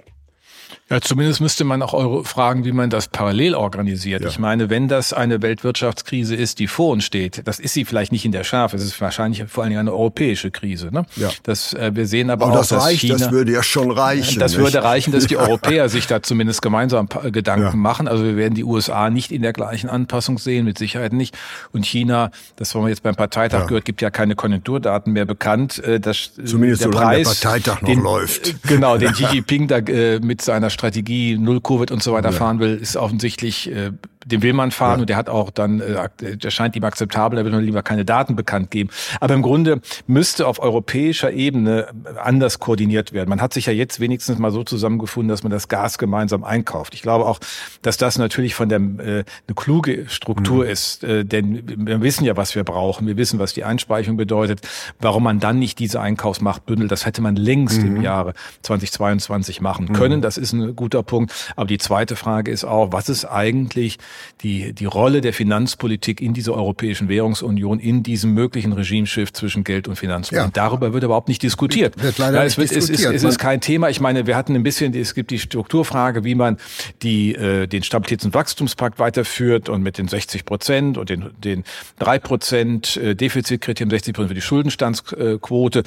Ja, 0.91 1.01
zumindest 1.01 1.41
müsste 1.41 1.65
man 1.65 1.83
auch 1.83 1.95
Euro 1.95 2.25
fragen, 2.25 2.65
wie 2.65 2.73
man 2.73 2.91
das 2.91 3.09
parallel 3.09 3.55
organisiert. 3.55 4.23
Ja. 4.23 4.29
Ich 4.29 4.39
meine, 4.39 4.69
wenn 4.71 4.87
das 4.87 5.13
eine 5.13 5.41
Weltwirtschaftskrise 5.41 6.35
ist, 6.35 6.59
die 6.59 6.67
vor 6.67 6.93
uns 6.93 7.05
steht, 7.05 7.47
das 7.47 7.59
ist 7.59 7.73
sie 7.73 7.85
vielleicht 7.85 8.13
nicht 8.13 8.25
in 8.25 8.33
der 8.33 8.45
Schärfe, 8.45 8.77
es 8.77 8.85
ist 8.85 9.01
wahrscheinlich 9.01 9.45
vor 9.49 9.63
allen 9.63 9.71
Dingen 9.71 9.81
eine 9.81 9.93
europäische 9.93 10.51
Krise. 10.51 10.89
Ne? 10.93 11.07
Ja. 11.17 11.31
Das, 11.43 11.73
äh, 11.73 11.93
wir 11.95 12.07
sehen 12.07 12.31
aber, 12.31 12.47
aber 12.47 12.55
auch, 12.55 12.59
das 12.59 12.69
dass 12.69 12.85
reicht, 12.85 13.01
China, 13.01 13.17
das 13.17 13.31
würde 13.31 13.53
ja 13.53 13.63
schon 13.63 13.91
reichen. 13.91 14.39
Das 14.39 14.53
nicht? 14.53 14.61
würde 14.61 14.85
reichen, 14.85 15.13
dass 15.13 15.27
die 15.27 15.37
Europäer 15.39 15.89
sich 15.89 16.07
da 16.07 16.23
zumindest 16.23 16.61
gemeinsam 16.61 17.09
Gedanken 17.09 17.65
ja. 17.65 17.77
machen. 17.77 18.07
Also 18.07 18.25
wir 18.25 18.37
werden 18.37 18.55
die 18.55 18.65
USA 18.65 19.11
nicht 19.11 19.33
in 19.33 19.43
der 19.43 19.53
gleichen 19.53 19.89
Anpassung 19.89 20.39
sehen, 20.39 20.65
mit 20.65 20.79
Sicherheit 20.79 21.13
nicht. 21.13 21.37
Und 21.73 21.87
China, 21.87 22.31
das 22.57 22.75
haben 22.75 22.83
wir 22.83 22.91
jetzt 22.91 23.03
beim 23.03 23.17
Parteitag 23.17 23.61
ja. 23.61 23.67
gehört, 23.67 23.85
gibt 23.85 24.03
ja 24.03 24.11
keine 24.11 24.35
Konjunkturdaten 24.35 25.13
mehr 25.13 25.25
bekannt. 25.25 25.83
Äh, 25.83 25.99
dass 25.99 26.33
Zumindest 26.45 26.85
der 26.85 26.89
Preis, 26.91 27.41
der 27.41 27.49
Parteitag 27.49 27.83
noch 27.83 27.89
den, 27.89 28.03
läuft. 28.03 28.63
Genau, 28.69 28.99
den 28.99 29.13
Xi 29.15 29.25
Jinping 29.33 29.67
da 29.69 29.79
äh, 29.79 30.21
mit 30.21 30.43
seiner 30.55 30.71
Strategie 30.71 31.37
Null 31.37 31.61
Covid 31.61 31.91
und 31.91 32.03
so 32.03 32.13
weiter 32.13 32.31
ja. 32.31 32.37
fahren 32.37 32.61
will, 32.61 32.77
ist 32.77 32.97
offensichtlich 32.97 33.71
äh, 33.71 33.91
den 34.25 34.43
will 34.43 34.53
man 34.53 34.71
fahren 34.71 34.99
ja. 34.99 35.01
und 35.03 35.11
der 35.11 35.17
hat 35.17 35.29
auch 35.29 35.51
dann, 35.51 35.81
äh, 35.81 36.37
der 36.37 36.51
scheint 36.51 36.77
ihm 36.77 36.85
akzeptabel, 36.85 37.39
er 37.39 37.45
will 37.45 37.53
nur 37.53 37.61
lieber 37.61 37.83
keine 37.83 38.05
Daten 38.05 38.37
bekannt 38.37 38.71
geben. 38.71 38.91
Aber 39.21 39.35
im 39.35 39.43
Grunde 39.43 39.81
müsste 40.07 40.47
auf 40.47 40.61
europäischer 40.61 41.33
Ebene 41.33 41.89
anders 42.23 42.59
koordiniert 42.59 43.13
werden. 43.13 43.29
Man 43.29 43.41
hat 43.41 43.55
sich 43.55 43.67
ja 43.67 43.73
jetzt 43.73 44.01
wenigstens 44.01 44.39
mal 44.39 44.51
so 44.51 44.65
zusammengefunden, 44.65 45.29
dass 45.29 45.43
man 45.43 45.51
das 45.53 45.69
Gas 45.69 45.99
gemeinsam 45.99 46.45
einkauft. 46.45 46.95
Ich 46.95 47.03
glaube 47.03 47.27
auch, 47.27 47.41
dass 47.83 47.97
das 47.97 48.19
natürlich 48.19 48.55
von 48.55 48.69
der 48.69 48.79
äh, 48.79 48.81
eine 48.83 49.55
kluge 49.55 50.09
Struktur 50.09 50.65
mhm. 50.65 50.71
ist, 50.71 51.05
äh, 51.05 51.25
denn 51.25 51.87
wir 51.87 52.01
wissen 52.03 52.25
ja, 52.25 52.37
was 52.37 52.55
wir 52.55 52.65
brauchen. 52.65 53.07
Wir 53.07 53.17
wissen, 53.17 53.39
was 53.39 53.55
die 53.55 53.65
Einspeicherung 53.65 54.17
bedeutet. 54.17 54.61
Warum 55.01 55.25
man 55.25 55.41
dann 55.41 55.59
nicht 55.59 55.79
diese 55.79 56.01
Einkaufsmacht 56.01 56.67
bündelt, 56.67 56.91
das 56.91 57.07
hätte 57.07 57.23
man 57.23 57.37
längst 57.37 57.83
mhm. 57.83 57.97
im 57.97 58.03
Jahre 58.03 58.35
2022 58.63 59.61
machen 59.61 59.93
können. 59.93 60.19
Mhm. 60.19 60.23
Das 60.23 60.39
ist 60.39 60.53
ein 60.53 60.75
guter 60.77 61.03
Punkt. 61.03 61.33
Aber 61.57 61.67
die 61.67 61.79
zweite 61.79 62.17
Frage 62.17 62.51
ist 62.51 62.65
auch, 62.65 62.93
was 62.93 63.09
ist 63.09 63.25
eigentlich 63.25 63.99
die, 64.43 64.73
die 64.73 64.85
Rolle 64.85 65.21
der 65.21 65.33
Finanzpolitik 65.33 66.21
in 66.21 66.35
dieser 66.35 66.55
Europäischen 66.55 67.09
Währungsunion, 67.09 67.81
in 67.81 68.03
diesem 68.03 68.35
möglichen 68.35 68.73
Regimeshift 68.73 69.37
zwischen 69.37 69.65
Geld 69.65 69.89
und 69.89 69.97
Finanzpolitik. 69.97 70.57
Ja. 70.57 70.63
Darüber 70.63 70.93
wird 70.93 71.05
überhaupt 71.05 71.29
nicht 71.29 71.43
diskutiert. 71.43 72.01
Wird 72.03 72.19
leider 72.19 72.39
ja, 72.39 72.45
es, 72.45 72.59
wird, 72.59 72.73
es, 72.73 72.89
ist, 72.89 73.05
es 73.05 73.23
ist 73.23 73.39
kein 73.39 73.61
Thema. 73.61 73.89
Ich 73.89 74.01
meine, 74.01 74.27
wir 74.27 74.37
hatten 74.37 74.55
ein 74.55 74.63
bisschen, 74.63 74.95
es 74.95 75.15
gibt 75.15 75.31
die 75.31 75.39
Strukturfrage, 75.39 76.25
wie 76.25 76.35
man 76.35 76.59
die, 77.03 77.35
äh, 77.35 77.67
den 77.67 77.83
Stabilitäts- 77.83 78.25
und 78.25 78.35
Wachstumspakt 78.35 78.99
weiterführt 78.99 79.69
und 79.69 79.83
mit 79.83 79.99
den 79.99 80.09
60 80.09 80.45
Prozent 80.45 80.99
und 80.99 81.11
den, 81.11 81.31
den 81.39 81.65
3 81.99 82.19
Prozent 82.19 82.97
äh, 82.97 83.15
Defizitkriterium, 83.15 83.91
60 83.91 84.15
Prozent 84.15 84.29
für 84.31 84.35
die 84.35 84.41
Schuldenstandsquote, 84.41 85.83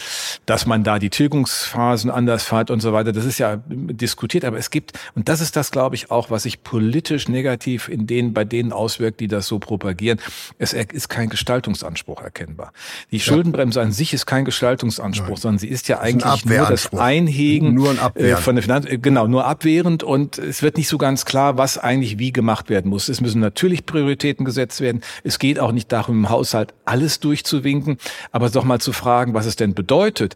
dass 0.45 0.65
man 0.65 0.83
da 0.83 0.99
die 0.99 1.09
Tilgungsphasen 1.09 2.09
anders 2.09 2.43
fährt 2.43 2.71
und 2.71 2.81
so 2.81 2.93
weiter. 2.93 3.11
Das 3.11 3.25
ist 3.25 3.37
ja 3.37 3.61
diskutiert, 3.67 4.45
aber 4.45 4.57
es 4.57 4.69
gibt, 4.69 4.93
und 5.15 5.29
das 5.29 5.41
ist 5.41 5.55
das, 5.55 5.71
glaube 5.71 5.95
ich, 5.95 6.11
auch, 6.11 6.31
was 6.31 6.43
sich 6.43 6.63
politisch 6.63 7.27
negativ 7.27 7.89
in 7.89 8.07
den, 8.17 8.33
bei 8.33 8.43
denen 8.43 8.71
auswirkt, 8.73 9.19
die 9.19 9.27
das 9.27 9.47
so 9.47 9.59
propagieren. 9.59 10.19
Es 10.57 10.73
ist 10.73 11.09
kein 11.09 11.29
Gestaltungsanspruch 11.29 12.21
erkennbar. 12.21 12.73
Die 13.11 13.19
Schuldenbremse 13.19 13.81
an 13.81 13.91
sich 13.91 14.13
ist 14.13 14.25
kein 14.25 14.45
Gestaltungsanspruch, 14.45 15.27
Nein. 15.27 15.37
sondern 15.37 15.59
sie 15.59 15.67
ist 15.67 15.87
ja 15.87 15.99
eigentlich 15.99 16.33
ist 16.33 16.45
nur 16.45 16.65
das 16.65 16.93
Einhegen 16.93 17.73
nur 17.73 17.91
ein 17.91 18.15
äh, 18.15 18.35
von 18.37 18.55
der 18.55 18.63
Finanz, 18.63 18.85
äh, 18.85 18.97
genau, 18.97 19.27
nur 19.27 19.45
abwehrend 19.45 20.03
und 20.03 20.37
es 20.37 20.61
wird 20.61 20.77
nicht 20.77 20.87
so 20.87 20.97
ganz 20.97 21.25
klar, 21.25 21.57
was 21.57 21.77
eigentlich 21.77 22.17
wie 22.17 22.31
gemacht 22.31 22.69
werden 22.69 22.89
muss. 22.89 23.09
Es 23.09 23.21
müssen 23.21 23.39
natürlich 23.39 23.85
Prioritäten 23.85 24.45
gesetzt 24.45 24.81
werden. 24.81 25.01
Es 25.23 25.39
geht 25.39 25.59
auch 25.59 25.71
nicht 25.71 25.91
darum, 25.91 26.17
im 26.17 26.29
Haushalt 26.29 26.73
alles 26.85 27.19
durchzuwinken, 27.19 27.97
aber 28.31 28.49
doch 28.49 28.63
mal 28.63 28.79
zu 28.79 28.93
fragen, 28.93 29.33
was 29.33 29.45
es 29.45 29.55
denn 29.55 29.73
bedeutet, 29.73 30.35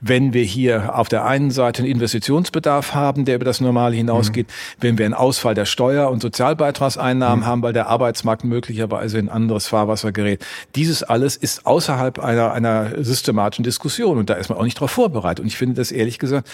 wenn 0.00 0.32
wir 0.32 0.42
hier 0.42 0.96
auf 0.98 1.08
der 1.08 1.24
einen 1.24 1.50
Seite 1.50 1.82
einen 1.82 1.92
Investitionsbedarf 1.92 2.94
haben, 2.94 3.24
der 3.24 3.36
über 3.36 3.44
das 3.44 3.60
Normale 3.60 3.94
hinausgeht, 3.94 4.48
mhm. 4.48 4.82
wenn 4.82 4.98
wir 4.98 5.04
einen 5.04 5.14
Ausfall 5.14 5.54
der 5.54 5.66
Steuer- 5.66 6.10
und 6.10 6.20
Sozialbeitragseinnahmen 6.22 7.19
Einnahmen 7.20 7.42
mhm. 7.42 7.46
haben, 7.46 7.62
weil 7.62 7.72
der 7.72 7.88
Arbeitsmarkt 7.88 8.44
möglicherweise 8.44 9.18
in 9.18 9.28
anderes 9.28 9.66
Fahrwasser 9.66 10.12
gerät. 10.12 10.44
Dieses 10.74 11.02
alles 11.02 11.36
ist 11.36 11.66
außerhalb 11.66 12.18
einer, 12.18 12.52
einer 12.52 13.02
systematischen 13.04 13.62
Diskussion 13.62 14.18
und 14.18 14.30
da 14.30 14.34
ist 14.34 14.48
man 14.48 14.58
auch 14.58 14.64
nicht 14.64 14.78
darauf 14.78 14.90
vorbereitet. 14.90 15.40
Und 15.40 15.46
ich 15.46 15.56
finde 15.56 15.76
das 15.76 15.92
ehrlich 15.92 16.18
gesagt 16.18 16.48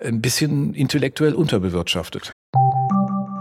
ein 0.00 0.20
bisschen 0.20 0.74
intellektuell 0.74 1.34
unterbewirtschaftet. 1.34 2.32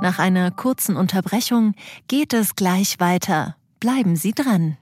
Nach 0.01 0.19
einer 0.19 0.51
kurzen 0.51 0.95
Unterbrechung 0.95 1.75
geht 2.07 2.33
es 2.33 2.55
gleich 2.55 2.99
weiter. 2.99 3.55
Bleiben 3.79 4.15
Sie 4.15 4.31
dran. 4.31 4.77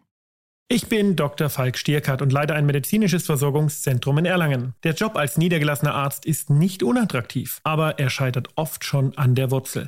Ich 0.69 0.87
bin 0.89 1.15
Dr. 1.15 1.49
Falk 1.49 1.77
Stierkart 1.77 2.21
und 2.21 2.31
leite 2.33 2.53
ein 2.53 2.65
medizinisches 2.65 3.25
Versorgungszentrum 3.25 4.17
in 4.17 4.25
Erlangen. 4.25 4.73
Der 4.83 4.93
Job 4.93 5.15
als 5.15 5.37
niedergelassener 5.37 5.95
Arzt 5.95 6.25
ist 6.25 6.49
nicht 6.49 6.83
unattraktiv, 6.83 7.61
aber 7.63 7.99
er 7.99 8.09
scheitert 8.09 8.49
oft 8.55 8.83
schon 8.83 9.17
an 9.17 9.33
der 9.33 9.49
Wurzel. 9.49 9.87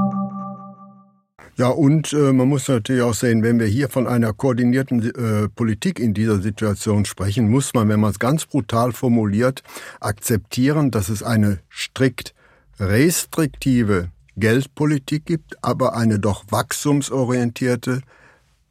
Ja, 1.57 1.67
und 1.67 2.13
äh, 2.13 2.31
man 2.31 2.47
muss 2.47 2.67
natürlich 2.67 3.01
auch 3.01 3.13
sehen, 3.13 3.43
wenn 3.43 3.59
wir 3.59 3.67
hier 3.67 3.89
von 3.89 4.07
einer 4.07 4.33
koordinierten 4.33 5.03
äh, 5.03 5.49
Politik 5.49 5.99
in 5.99 6.13
dieser 6.13 6.41
Situation 6.41 7.05
sprechen, 7.05 7.49
muss 7.49 7.73
man, 7.73 7.89
wenn 7.89 7.99
man 7.99 8.11
es 8.11 8.19
ganz 8.19 8.45
brutal 8.45 8.93
formuliert, 8.93 9.61
akzeptieren, 9.99 10.91
dass 10.91 11.09
es 11.09 11.23
eine 11.23 11.59
strikt 11.69 12.33
restriktive 12.79 14.09
Geldpolitik 14.37 15.25
gibt, 15.25 15.63
aber 15.63 15.95
eine 15.95 16.19
doch 16.19 16.45
wachstumsorientierte 16.49 18.01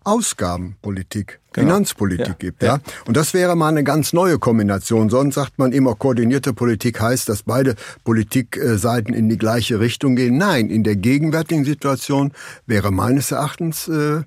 Ausgabenpolitik 0.04 1.39
genau. 1.52 1.66
Finanzpolitik 1.66 2.26
ja. 2.26 2.34
gibt. 2.34 2.62
Ja? 2.62 2.78
Und 3.06 3.16
das 3.16 3.34
wäre 3.34 3.56
mal 3.56 3.68
eine 3.68 3.84
ganz 3.84 4.12
neue 4.12 4.38
Kombination. 4.38 5.10
Sonst 5.10 5.34
sagt 5.34 5.58
man 5.58 5.72
immer, 5.72 5.94
koordinierte 5.94 6.52
Politik 6.52 7.00
heißt, 7.00 7.28
dass 7.28 7.42
beide 7.42 7.74
Politikseiten 8.04 9.14
in 9.14 9.28
die 9.28 9.38
gleiche 9.38 9.80
Richtung 9.80 10.16
gehen. 10.16 10.36
Nein, 10.36 10.70
in 10.70 10.84
der 10.84 10.96
gegenwärtigen 10.96 11.64
Situation 11.64 12.32
wäre 12.66 12.90
meines 12.90 13.30
Erachtens 13.30 13.88
äh, 13.88 14.22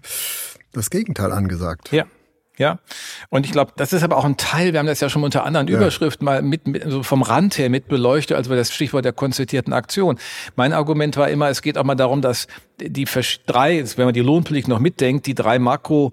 das 0.72 0.90
Gegenteil 0.90 1.32
angesagt. 1.32 1.92
Ja, 1.92 2.06
ja, 2.56 2.78
und 3.30 3.48
ich 3.48 3.52
glaube, 3.52 3.72
das 3.78 3.94
ist 3.94 4.04
aber 4.04 4.16
auch 4.16 4.26
ein 4.26 4.38
Teil, 4.38 4.74
wir 4.74 4.80
haben 4.80 4.86
das 4.86 5.00
ja 5.00 5.10
schon 5.10 5.24
unter 5.24 5.44
anderen 5.44 5.68
ja. 5.68 5.78
Überschriften 5.78 6.24
mal 6.24 6.44
mit, 6.44 6.68
mit 6.68 6.84
so 6.88 7.02
vom 7.02 7.24
Rand 7.24 7.58
her 7.58 7.72
mit 7.72 7.88
beleuchtet, 7.88 8.38
also 8.38 8.54
das 8.54 8.72
Stichwort 8.72 9.06
der 9.06 9.14
konzertierten 9.14 9.74
Aktion. 9.74 10.20
Mein 10.56 10.72
Argument 10.72 11.18
war 11.18 11.30
immer, 11.30 11.50
es 11.50 11.64
geht 11.64 11.80
auch 11.80 11.84
mal 11.84 11.96
darum, 11.96 12.22
dass 12.22 12.48
die 12.80 13.08
drei, 13.48 13.84
wenn 13.96 14.06
man 14.06 14.14
die 14.14 14.20
Lohnpolitik 14.20 14.68
noch 14.68 14.80
mitdenkt, 14.80 15.26
die 15.26 15.34
drei 15.34 15.58
Makro- 15.58 16.12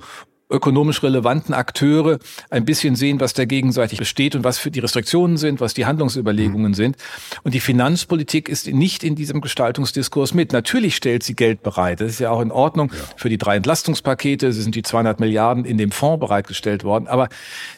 ökonomisch 0.50 1.02
relevanten 1.02 1.54
Akteure 1.54 2.18
ein 2.50 2.64
bisschen 2.64 2.96
sehen, 2.96 3.20
was 3.20 3.32
da 3.32 3.44
gegenseitig 3.44 3.98
besteht 3.98 4.34
und 4.34 4.44
was 4.44 4.58
für 4.58 4.70
die 4.70 4.80
Restriktionen 4.80 5.36
sind, 5.36 5.60
was 5.60 5.74
die 5.74 5.86
Handlungsüberlegungen 5.86 6.72
mhm. 6.72 6.74
sind. 6.74 6.96
Und 7.44 7.54
die 7.54 7.60
Finanzpolitik 7.60 8.48
ist 8.48 8.66
nicht 8.66 9.04
in 9.04 9.14
diesem 9.14 9.40
Gestaltungsdiskurs 9.40 10.34
mit. 10.34 10.52
Natürlich 10.52 10.96
stellt 10.96 11.22
sie 11.22 11.34
Geld 11.34 11.62
bereit. 11.62 12.00
Das 12.00 12.10
ist 12.10 12.20
ja 12.20 12.30
auch 12.30 12.40
in 12.40 12.50
Ordnung 12.50 12.90
ja. 12.92 12.98
für 13.16 13.28
die 13.28 13.38
drei 13.38 13.56
Entlastungspakete. 13.56 14.48
Es 14.48 14.56
sind 14.56 14.74
die 14.74 14.82
200 14.82 15.20
Milliarden 15.20 15.64
in 15.64 15.78
dem 15.78 15.92
Fonds 15.92 16.20
bereitgestellt 16.20 16.84
worden. 16.84 17.06
Aber 17.06 17.28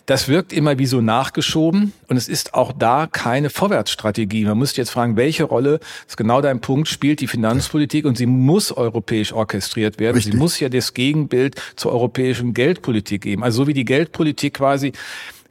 das 0.07 0.29
wirkt 0.29 0.53
immer 0.53 0.79
wie 0.79 0.87
so 0.87 1.01
nachgeschoben 1.01 1.93
und 2.09 2.17
es 2.17 2.29
ist 2.29 2.55
auch 2.55 2.73
da 2.73 3.07
keine 3.07 3.51
Vorwärtsstrategie. 3.51 4.45
Man 4.45 4.59
muss 4.59 4.77
jetzt 4.77 4.91
fragen, 4.91 5.17
welche 5.17 5.45
Rolle, 5.45 5.79
das 5.79 6.09
ist 6.09 6.17
genau 6.17 6.41
dein 6.41 6.61
Punkt, 6.61 6.89
spielt 6.89 7.21
die 7.21 7.27
Finanzpolitik 7.27 8.05
und 8.05 8.17
sie 8.17 8.27
muss 8.27 8.73
europäisch 8.73 9.33
orchestriert 9.33 9.99
werden. 9.99 10.17
Richtig. 10.17 10.33
Sie 10.33 10.39
muss 10.39 10.59
ja 10.59 10.69
das 10.69 10.95
Gegenbild 10.95 11.61
zur 11.77 11.93
europäischen 11.93 12.55
Geldpolitik 12.63 13.23
geben. 13.23 13.43
Also 13.43 13.63
so 13.63 13.67
wie 13.67 13.75
die 13.75 13.85
Geldpolitik 13.85 14.55
quasi 14.55 14.93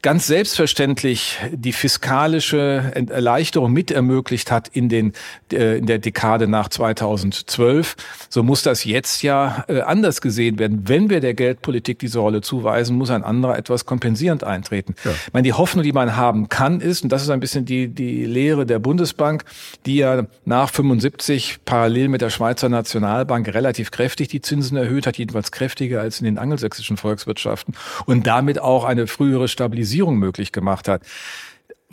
ganz 0.01 0.25
selbstverständlich 0.25 1.37
die 1.51 1.73
fiskalische 1.73 2.91
Erleichterung 3.09 3.71
mit 3.71 3.91
ermöglicht 3.91 4.49
hat 4.49 4.67
in 4.69 4.89
den 4.89 5.13
äh, 5.51 5.77
in 5.77 5.85
der 5.85 5.99
Dekade 5.99 6.47
nach 6.47 6.69
2012, 6.69 7.95
so 8.29 8.41
muss 8.41 8.63
das 8.63 8.83
jetzt 8.83 9.21
ja 9.21 9.63
äh, 9.67 9.81
anders 9.81 10.21
gesehen 10.21 10.57
werden. 10.57 10.87
Wenn 10.87 11.09
wir 11.09 11.19
der 11.19 11.35
Geldpolitik 11.35 11.99
diese 11.99 12.19
Rolle 12.19 12.41
zuweisen, 12.41 12.97
muss 12.97 13.11
ein 13.11 13.23
anderer 13.23 13.57
etwas 13.57 13.85
kompensierend 13.85 14.43
eintreten. 14.43 14.95
Ja. 15.03 15.11
Ich 15.11 15.33
meine, 15.33 15.43
die 15.43 15.53
Hoffnung, 15.53 15.83
die 15.83 15.93
man 15.93 16.15
haben 16.15 16.49
kann, 16.49 16.81
ist, 16.81 17.03
und 17.03 17.11
das 17.11 17.21
ist 17.21 17.29
ein 17.29 17.39
bisschen 17.39 17.65
die 17.65 17.87
die 17.87 18.25
Lehre 18.25 18.65
der 18.65 18.79
Bundesbank, 18.79 19.43
die 19.85 19.97
ja 19.97 20.25
nach 20.45 20.71
75 20.71 21.59
parallel 21.63 22.07
mit 22.07 22.21
der 22.21 22.31
Schweizer 22.31 22.69
Nationalbank 22.69 23.53
relativ 23.53 23.91
kräftig 23.91 24.29
die 24.29 24.41
Zinsen 24.41 24.77
erhöht 24.77 25.05
hat, 25.05 25.17
jedenfalls 25.17 25.51
kräftiger 25.51 26.01
als 26.01 26.19
in 26.19 26.25
den 26.25 26.39
angelsächsischen 26.39 26.97
Volkswirtschaften 26.97 27.75
und 28.05 28.25
damit 28.25 28.59
auch 28.59 28.83
eine 28.83 29.05
frühere 29.05 29.47
Stabilisierung 29.47 29.90
Stabilisierung 29.91 30.17
möglich 30.17 30.51
gemacht 30.51 30.87
hat. 30.87 31.03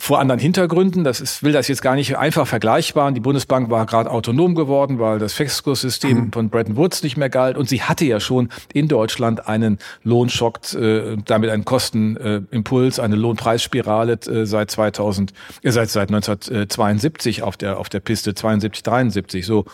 vor 0.01 0.21
anderen 0.21 0.39
Hintergründen. 0.39 1.03
Das 1.03 1.19
ist, 1.19 1.43
will 1.43 1.51
das 1.51 1.67
jetzt 1.67 1.81
gar 1.81 1.93
nicht 1.93 2.17
einfach 2.17 2.47
vergleichbar. 2.47 3.11
Die 3.11 3.19
Bundesbank 3.19 3.69
war 3.69 3.85
gerade 3.85 4.09
autonom 4.09 4.55
geworden, 4.55 4.97
weil 4.97 5.19
das 5.19 5.33
Festkurssystem 5.33 6.17
mhm. 6.17 6.31
von 6.31 6.49
Bretton 6.49 6.77
Woods 6.77 7.03
nicht 7.03 7.17
mehr 7.17 7.29
galt. 7.29 7.57
Und 7.57 7.67
sie 7.67 7.81
hatte 7.83 8.05
ja 8.05 8.21
schon 8.21 8.47
in 8.73 8.87
Deutschland 8.87 9.49
einen 9.49 9.77
Lohnschock, 10.03 10.73
äh, 10.73 11.17
damit 11.25 11.49
einen 11.49 11.65
Kostenimpuls, 11.65 12.97
eine 13.01 13.17
Lohnpreisspirale 13.17 14.13
äh, 14.13 14.45
seit 14.45 14.71
2000, 14.71 15.33
äh, 15.63 15.71
seit, 15.71 15.89
seit 15.89 16.07
1972 16.07 17.43
auf 17.43 17.57
der, 17.57 17.77
auf 17.77 17.89
der 17.89 17.99
Piste 17.99 18.33
72, 18.33 18.83
73. 18.83 19.45
So 19.45 19.65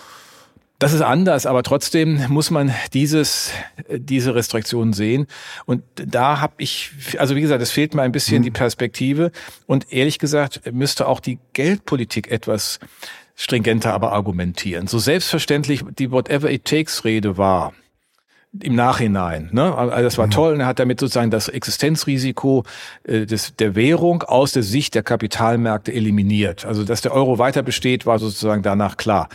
das 0.79 0.93
ist 0.93 1.01
anders, 1.01 1.45
aber 1.45 1.63
trotzdem 1.63 2.25
muss 2.27 2.51
man 2.51 2.73
dieses, 2.93 3.51
diese 3.89 4.35
Restriktionen 4.35 4.93
sehen. 4.93 5.27
Und 5.65 5.83
da 5.95 6.41
habe 6.41 6.55
ich, 6.57 6.91
also 7.17 7.35
wie 7.35 7.41
gesagt, 7.41 7.61
es 7.61 7.71
fehlt 7.71 7.95
mir 7.95 8.01
ein 8.01 8.11
bisschen 8.11 8.39
mhm. 8.39 8.43
die 8.43 8.51
Perspektive. 8.51 9.31
Und 9.67 9.91
ehrlich 9.91 10.19
gesagt 10.19 10.61
müsste 10.71 11.07
auch 11.07 11.19
die 11.21 11.39
Geldpolitik 11.53 12.29
etwas 12.29 12.79
stringenter 13.35 13.93
aber 13.93 14.11
argumentieren. 14.13 14.87
So 14.87 14.99
selbstverständlich 14.99 15.83
die 15.97 16.11
Whatever 16.11 16.49
It 16.49 16.65
Takes 16.65 17.05
Rede 17.05 17.37
war, 17.37 17.73
im 18.61 18.75
Nachhinein. 18.75 19.49
Ne? 19.51 19.75
Also 19.75 20.03
das 20.03 20.17
war 20.17 20.27
mhm. 20.27 20.31
toll. 20.31 20.53
Und 20.53 20.61
er 20.61 20.67
hat 20.67 20.79
damit 20.79 20.99
sozusagen 20.99 21.31
das 21.31 21.49
Existenzrisiko 21.49 22.63
äh, 23.03 23.25
des, 23.25 23.55
der 23.57 23.75
Währung 23.75 24.23
aus 24.23 24.53
der 24.53 24.63
Sicht 24.63 24.95
der 24.95 25.03
Kapitalmärkte 25.03 25.91
eliminiert. 25.93 26.65
Also 26.65 26.83
dass 26.83 27.01
der 27.01 27.13
Euro 27.13 27.37
weiter 27.37 27.63
besteht, 27.63 28.05
war 28.05 28.19
sozusagen 28.19 28.63
danach 28.63 28.97
klar. 28.97 29.29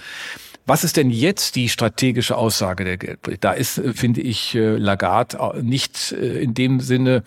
Was 0.66 0.84
ist 0.84 0.96
denn 0.96 1.10
jetzt 1.10 1.56
die 1.56 1.68
strategische 1.68 2.36
Aussage 2.36 2.84
der 2.84 2.96
Geldpolitik? 2.96 3.40
Da 3.40 3.52
ist, 3.52 3.78
äh, 3.78 3.92
finde 3.92 4.20
ich, 4.20 4.54
äh, 4.54 4.76
Lagarde 4.76 5.36
äh, 5.38 5.62
nicht 5.62 6.12
in 6.12 6.54
dem 6.54 6.80
Sinne 6.80 7.22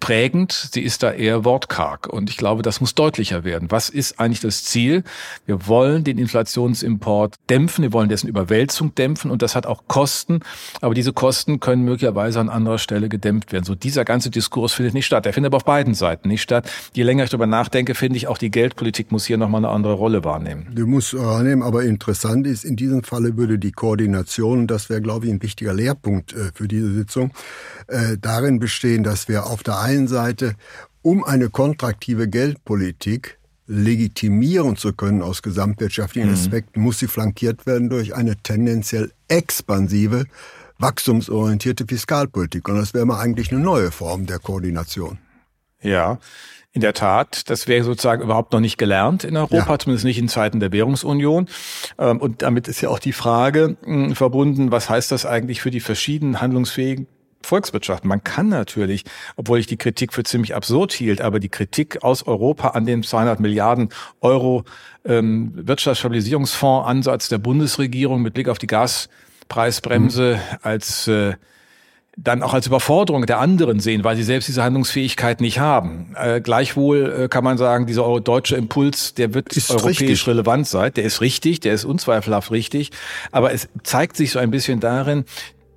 prägend. 0.00 0.70
Sie 0.72 0.80
ist 0.80 1.02
da 1.02 1.12
eher 1.12 1.44
wortkarg. 1.44 2.06
Und 2.06 2.30
ich 2.30 2.36
glaube, 2.36 2.62
das 2.62 2.80
muss 2.80 2.94
deutlicher 2.94 3.44
werden. 3.44 3.70
Was 3.70 3.88
ist 3.88 4.20
eigentlich 4.20 4.40
das 4.40 4.64
Ziel? 4.64 5.04
Wir 5.46 5.66
wollen 5.66 6.04
den 6.04 6.18
Inflationsimport 6.18 7.34
dämpfen. 7.50 7.82
Wir 7.82 7.92
wollen 7.92 8.08
dessen 8.08 8.28
Überwälzung 8.28 8.94
dämpfen. 8.94 9.30
Und 9.30 9.42
das 9.42 9.54
hat 9.54 9.66
auch 9.66 9.84
Kosten. 9.88 10.40
Aber 10.80 10.94
diese 10.94 11.12
Kosten 11.12 11.60
können 11.60 11.82
möglicherweise 11.82 12.40
an 12.40 12.48
anderer 12.48 12.78
Stelle 12.78 13.08
gedämpft 13.08 13.52
werden. 13.52 13.64
So 13.64 13.74
dieser 13.74 14.04
ganze 14.04 14.30
Diskurs 14.30 14.72
findet 14.72 14.94
nicht 14.94 15.06
statt. 15.06 15.24
Der 15.24 15.32
findet 15.32 15.50
aber 15.50 15.56
auf 15.56 15.64
beiden 15.64 15.94
Seiten 15.94 16.28
nicht 16.28 16.42
statt. 16.42 16.70
Je 16.92 17.02
länger 17.02 17.24
ich 17.24 17.30
darüber 17.30 17.46
nachdenke, 17.46 17.94
finde 17.94 18.16
ich, 18.16 18.28
auch 18.28 18.38
die 18.38 18.50
Geldpolitik 18.50 19.12
muss 19.12 19.26
hier 19.26 19.36
nochmal 19.36 19.64
eine 19.64 19.72
andere 19.72 19.94
Rolle 19.94 20.24
wahrnehmen. 20.24 20.68
Du 20.74 20.86
musst 20.86 21.16
wahrnehmen, 21.16 21.62
aber 21.62 21.82
interessant 21.82 22.46
ist, 22.46 22.64
in 22.64 22.75
diesem 22.76 23.02
Falle 23.02 23.36
würde 23.36 23.58
die 23.58 23.72
Koordination, 23.72 24.60
und 24.60 24.66
das 24.70 24.88
wäre, 24.88 25.00
glaube 25.00 25.26
ich, 25.26 25.32
ein 25.32 25.42
wichtiger 25.42 25.74
Lehrpunkt 25.74 26.32
äh, 26.32 26.50
für 26.54 26.68
diese 26.68 26.92
Sitzung, 26.92 27.32
äh, 27.88 28.16
darin 28.20 28.58
bestehen, 28.58 29.02
dass 29.02 29.28
wir 29.28 29.46
auf 29.46 29.62
der 29.62 29.80
einen 29.80 30.08
Seite, 30.08 30.54
um 31.02 31.24
eine 31.24 31.50
kontraktive 31.50 32.28
Geldpolitik 32.28 33.38
legitimieren 33.66 34.76
zu 34.76 34.92
können 34.92 35.22
aus 35.22 35.42
gesamtwirtschaftlichen 35.42 36.30
mhm. 36.30 36.34
Aspekten, 36.34 36.80
muss 36.80 36.98
sie 36.98 37.08
flankiert 37.08 37.66
werden 37.66 37.90
durch 37.90 38.14
eine 38.14 38.36
tendenziell 38.36 39.12
expansive, 39.28 40.26
wachstumsorientierte 40.78 41.84
Fiskalpolitik. 41.86 42.68
Und 42.68 42.76
das 42.76 42.94
wäre 42.94 43.06
mal 43.06 43.20
eigentlich 43.20 43.50
eine 43.50 43.60
neue 43.60 43.90
Form 43.90 44.26
der 44.26 44.38
Koordination. 44.38 45.18
Ja, 45.82 46.18
in 46.76 46.82
der 46.82 46.92
Tat, 46.92 47.48
das 47.48 47.68
wäre 47.68 47.84
sozusagen 47.84 48.22
überhaupt 48.22 48.52
noch 48.52 48.60
nicht 48.60 48.76
gelernt 48.76 49.24
in 49.24 49.36
Europa, 49.38 49.72
ja. 49.72 49.78
zumindest 49.78 50.04
nicht 50.04 50.18
in 50.18 50.28
Zeiten 50.28 50.60
der 50.60 50.72
Währungsunion. 50.72 51.48
Ähm, 51.98 52.20
und 52.20 52.42
damit 52.42 52.68
ist 52.68 52.82
ja 52.82 52.90
auch 52.90 52.98
die 52.98 53.14
Frage 53.14 53.78
hm, 53.82 54.14
verbunden, 54.14 54.70
was 54.70 54.90
heißt 54.90 55.10
das 55.10 55.24
eigentlich 55.24 55.62
für 55.62 55.70
die 55.70 55.80
verschiedenen 55.80 56.42
handlungsfähigen 56.42 57.06
Volkswirtschaften. 57.46 58.08
Man 58.08 58.22
kann 58.22 58.50
natürlich, 58.50 59.04
obwohl 59.36 59.58
ich 59.58 59.66
die 59.66 59.78
Kritik 59.78 60.12
für 60.12 60.22
ziemlich 60.22 60.54
absurd 60.54 60.92
hielt, 60.92 61.22
aber 61.22 61.40
die 61.40 61.48
Kritik 61.48 62.02
aus 62.02 62.26
Europa 62.26 62.68
an 62.68 62.84
den 62.84 63.02
200 63.02 63.40
Milliarden 63.40 63.88
Euro 64.20 64.64
ähm, 65.06 65.52
Wirtschaftsstabilisierungsfonds-Ansatz 65.54 67.30
der 67.30 67.38
Bundesregierung 67.38 68.20
mit 68.20 68.34
Blick 68.34 68.50
auf 68.50 68.58
die 68.58 68.66
Gaspreisbremse 68.66 70.36
mhm. 70.36 70.58
als 70.60 71.08
äh, 71.08 71.34
dann 72.18 72.42
auch 72.42 72.54
als 72.54 72.66
Überforderung 72.66 73.26
der 73.26 73.40
anderen 73.40 73.78
sehen, 73.78 74.02
weil 74.02 74.16
sie 74.16 74.22
selbst 74.22 74.48
diese 74.48 74.62
Handlungsfähigkeit 74.62 75.42
nicht 75.42 75.58
haben. 75.58 76.14
Äh, 76.16 76.40
gleichwohl 76.40 77.24
äh, 77.24 77.28
kann 77.28 77.44
man 77.44 77.58
sagen, 77.58 77.84
dieser 77.86 78.20
deutsche 78.20 78.56
Impuls, 78.56 79.12
der 79.12 79.34
wird 79.34 79.54
ist 79.54 79.70
europäisch 79.70 80.00
richtig. 80.00 80.26
relevant 80.26 80.66
sein. 80.66 80.92
Der 80.94 81.04
ist 81.04 81.20
richtig, 81.20 81.60
der 81.60 81.74
ist 81.74 81.84
unzweifelhaft 81.84 82.50
richtig. 82.50 82.90
Aber 83.32 83.52
es 83.52 83.68
zeigt 83.82 84.16
sich 84.16 84.30
so 84.30 84.38
ein 84.38 84.50
bisschen 84.50 84.80
darin, 84.80 85.24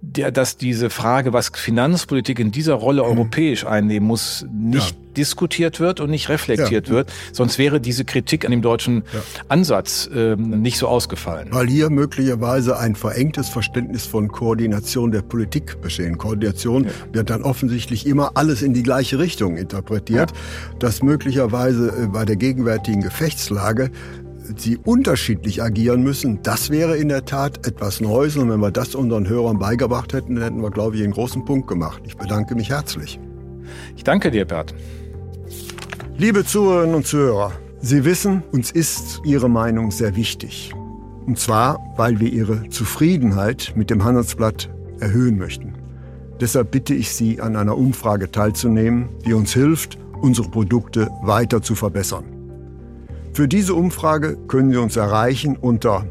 der, 0.02 0.32
dass 0.32 0.58
diese 0.58 0.90
Frage, 0.90 1.34
was 1.34 1.52
Finanzpolitik 1.54 2.40
in 2.40 2.52
dieser 2.52 2.76
Rolle 2.76 3.04
mhm. 3.04 3.10
europäisch 3.10 3.66
einnehmen 3.66 4.08
muss, 4.08 4.46
nicht 4.52 4.92
ja. 4.92 4.98
diskutiert 5.18 5.80
wird 5.80 6.00
und 6.00 6.10
nicht 6.10 6.30
reflektiert 6.30 6.88
ja. 6.88 6.94
wird. 6.94 7.12
Sonst 7.34 7.58
wäre 7.58 7.82
diese 7.82 8.06
Kritik 8.06 8.46
an 8.46 8.52
dem 8.52 8.62
deutschen 8.62 9.04
ja. 9.14 9.22
Ansatz 9.50 10.10
ähm, 10.14 10.62
nicht 10.62 10.78
so 10.78 10.88
ausgefallen. 10.88 11.50
Weil 11.52 11.68
hier 11.68 11.90
möglicherweise 11.90 12.78
ein 12.80 12.96
verengtes 12.96 13.50
Verständnis 13.50 14.06
von 14.06 14.30
Koordination 14.30 15.12
der 15.12 15.22
Politik 15.22 15.82
bestehen. 15.82 16.18
Koordination 16.18 16.88
wird 17.12 17.30
dann 17.30 17.44
offensichtlich 17.44 18.06
immer 18.06 18.32
alles 18.36 18.62
in 18.62 18.74
die 18.74 18.84
gleiche 18.84 19.20
Richtung 19.20 19.58
interpretiert, 19.58 20.32
dass 20.80 21.04
möglicherweise 21.04 21.90
äh, 21.90 22.08
bei 22.08 22.24
der 22.24 22.38
gegenwärtigen 22.38 23.02
Gefechtslage 23.02 23.92
sie 24.58 24.78
unterschiedlich 24.78 25.62
agieren 25.62 26.02
müssen, 26.02 26.42
das 26.44 26.70
wäre 26.70 26.98
in 26.98 27.10
der 27.10 27.26
Tat 27.26 27.68
etwas 27.68 28.02
Neues. 28.02 28.38
Und 28.38 28.50
wenn 28.50 28.60
wir 28.60 28.72
das 28.72 28.96
unseren 28.96 29.28
Hörern 29.28 29.60
beigebracht 29.60 30.14
hätten, 30.14 30.36
dann 30.36 30.44
hätten 30.44 30.62
wir, 30.62 30.72
glaube 30.72 30.96
ich, 30.96 31.04
einen 31.04 31.14
großen 31.14 31.46
Punkt 31.46 31.68
gemacht. 31.68 32.02
Ich 32.06 32.18
bedanke 32.18 32.56
mich 32.56 32.70
herzlich. 32.70 33.20
Ich 33.96 34.04
danke 34.04 34.32
dir, 34.32 34.46
Bert. 34.46 34.74
Liebe 36.18 36.46
Zuhörerinnen 36.46 36.96
und 36.96 37.08
Zuhörer, 37.08 37.52
Sie 37.82 38.04
wissen, 38.04 38.44
uns 38.52 38.72
ist 38.72 39.22
Ihre 39.24 39.50
Meinung 39.50 39.92
sehr 39.92 40.16
wichtig. 40.16 40.74
Und 41.26 41.40
zwar, 41.40 41.80
weil 41.96 42.20
wir 42.20 42.32
Ihre 42.32 42.68
Zufriedenheit 42.70 43.74
mit 43.76 43.90
dem 43.90 44.04
Handelsblatt 44.04 44.70
erhöhen 45.00 45.38
möchten. 45.38 45.76
Deshalb 46.42 46.72
bitte 46.72 46.94
ich 46.94 47.12
Sie, 47.12 47.40
an 47.40 47.56
einer 47.56 47.78
Umfrage 47.78 48.32
teilzunehmen, 48.32 49.10
die 49.26 49.34
uns 49.34 49.54
hilft, 49.54 49.98
unsere 50.22 50.50
Produkte 50.50 51.10
weiter 51.22 51.62
zu 51.62 51.76
verbessern. 51.76 52.38
Für 53.34 53.48
diese 53.48 53.74
Umfrage 53.74 54.38
können 54.48 54.70
Sie 54.72 54.78
uns 54.78 54.96
erreichen 54.98 55.58
unter 55.58 56.06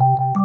you 0.00 0.39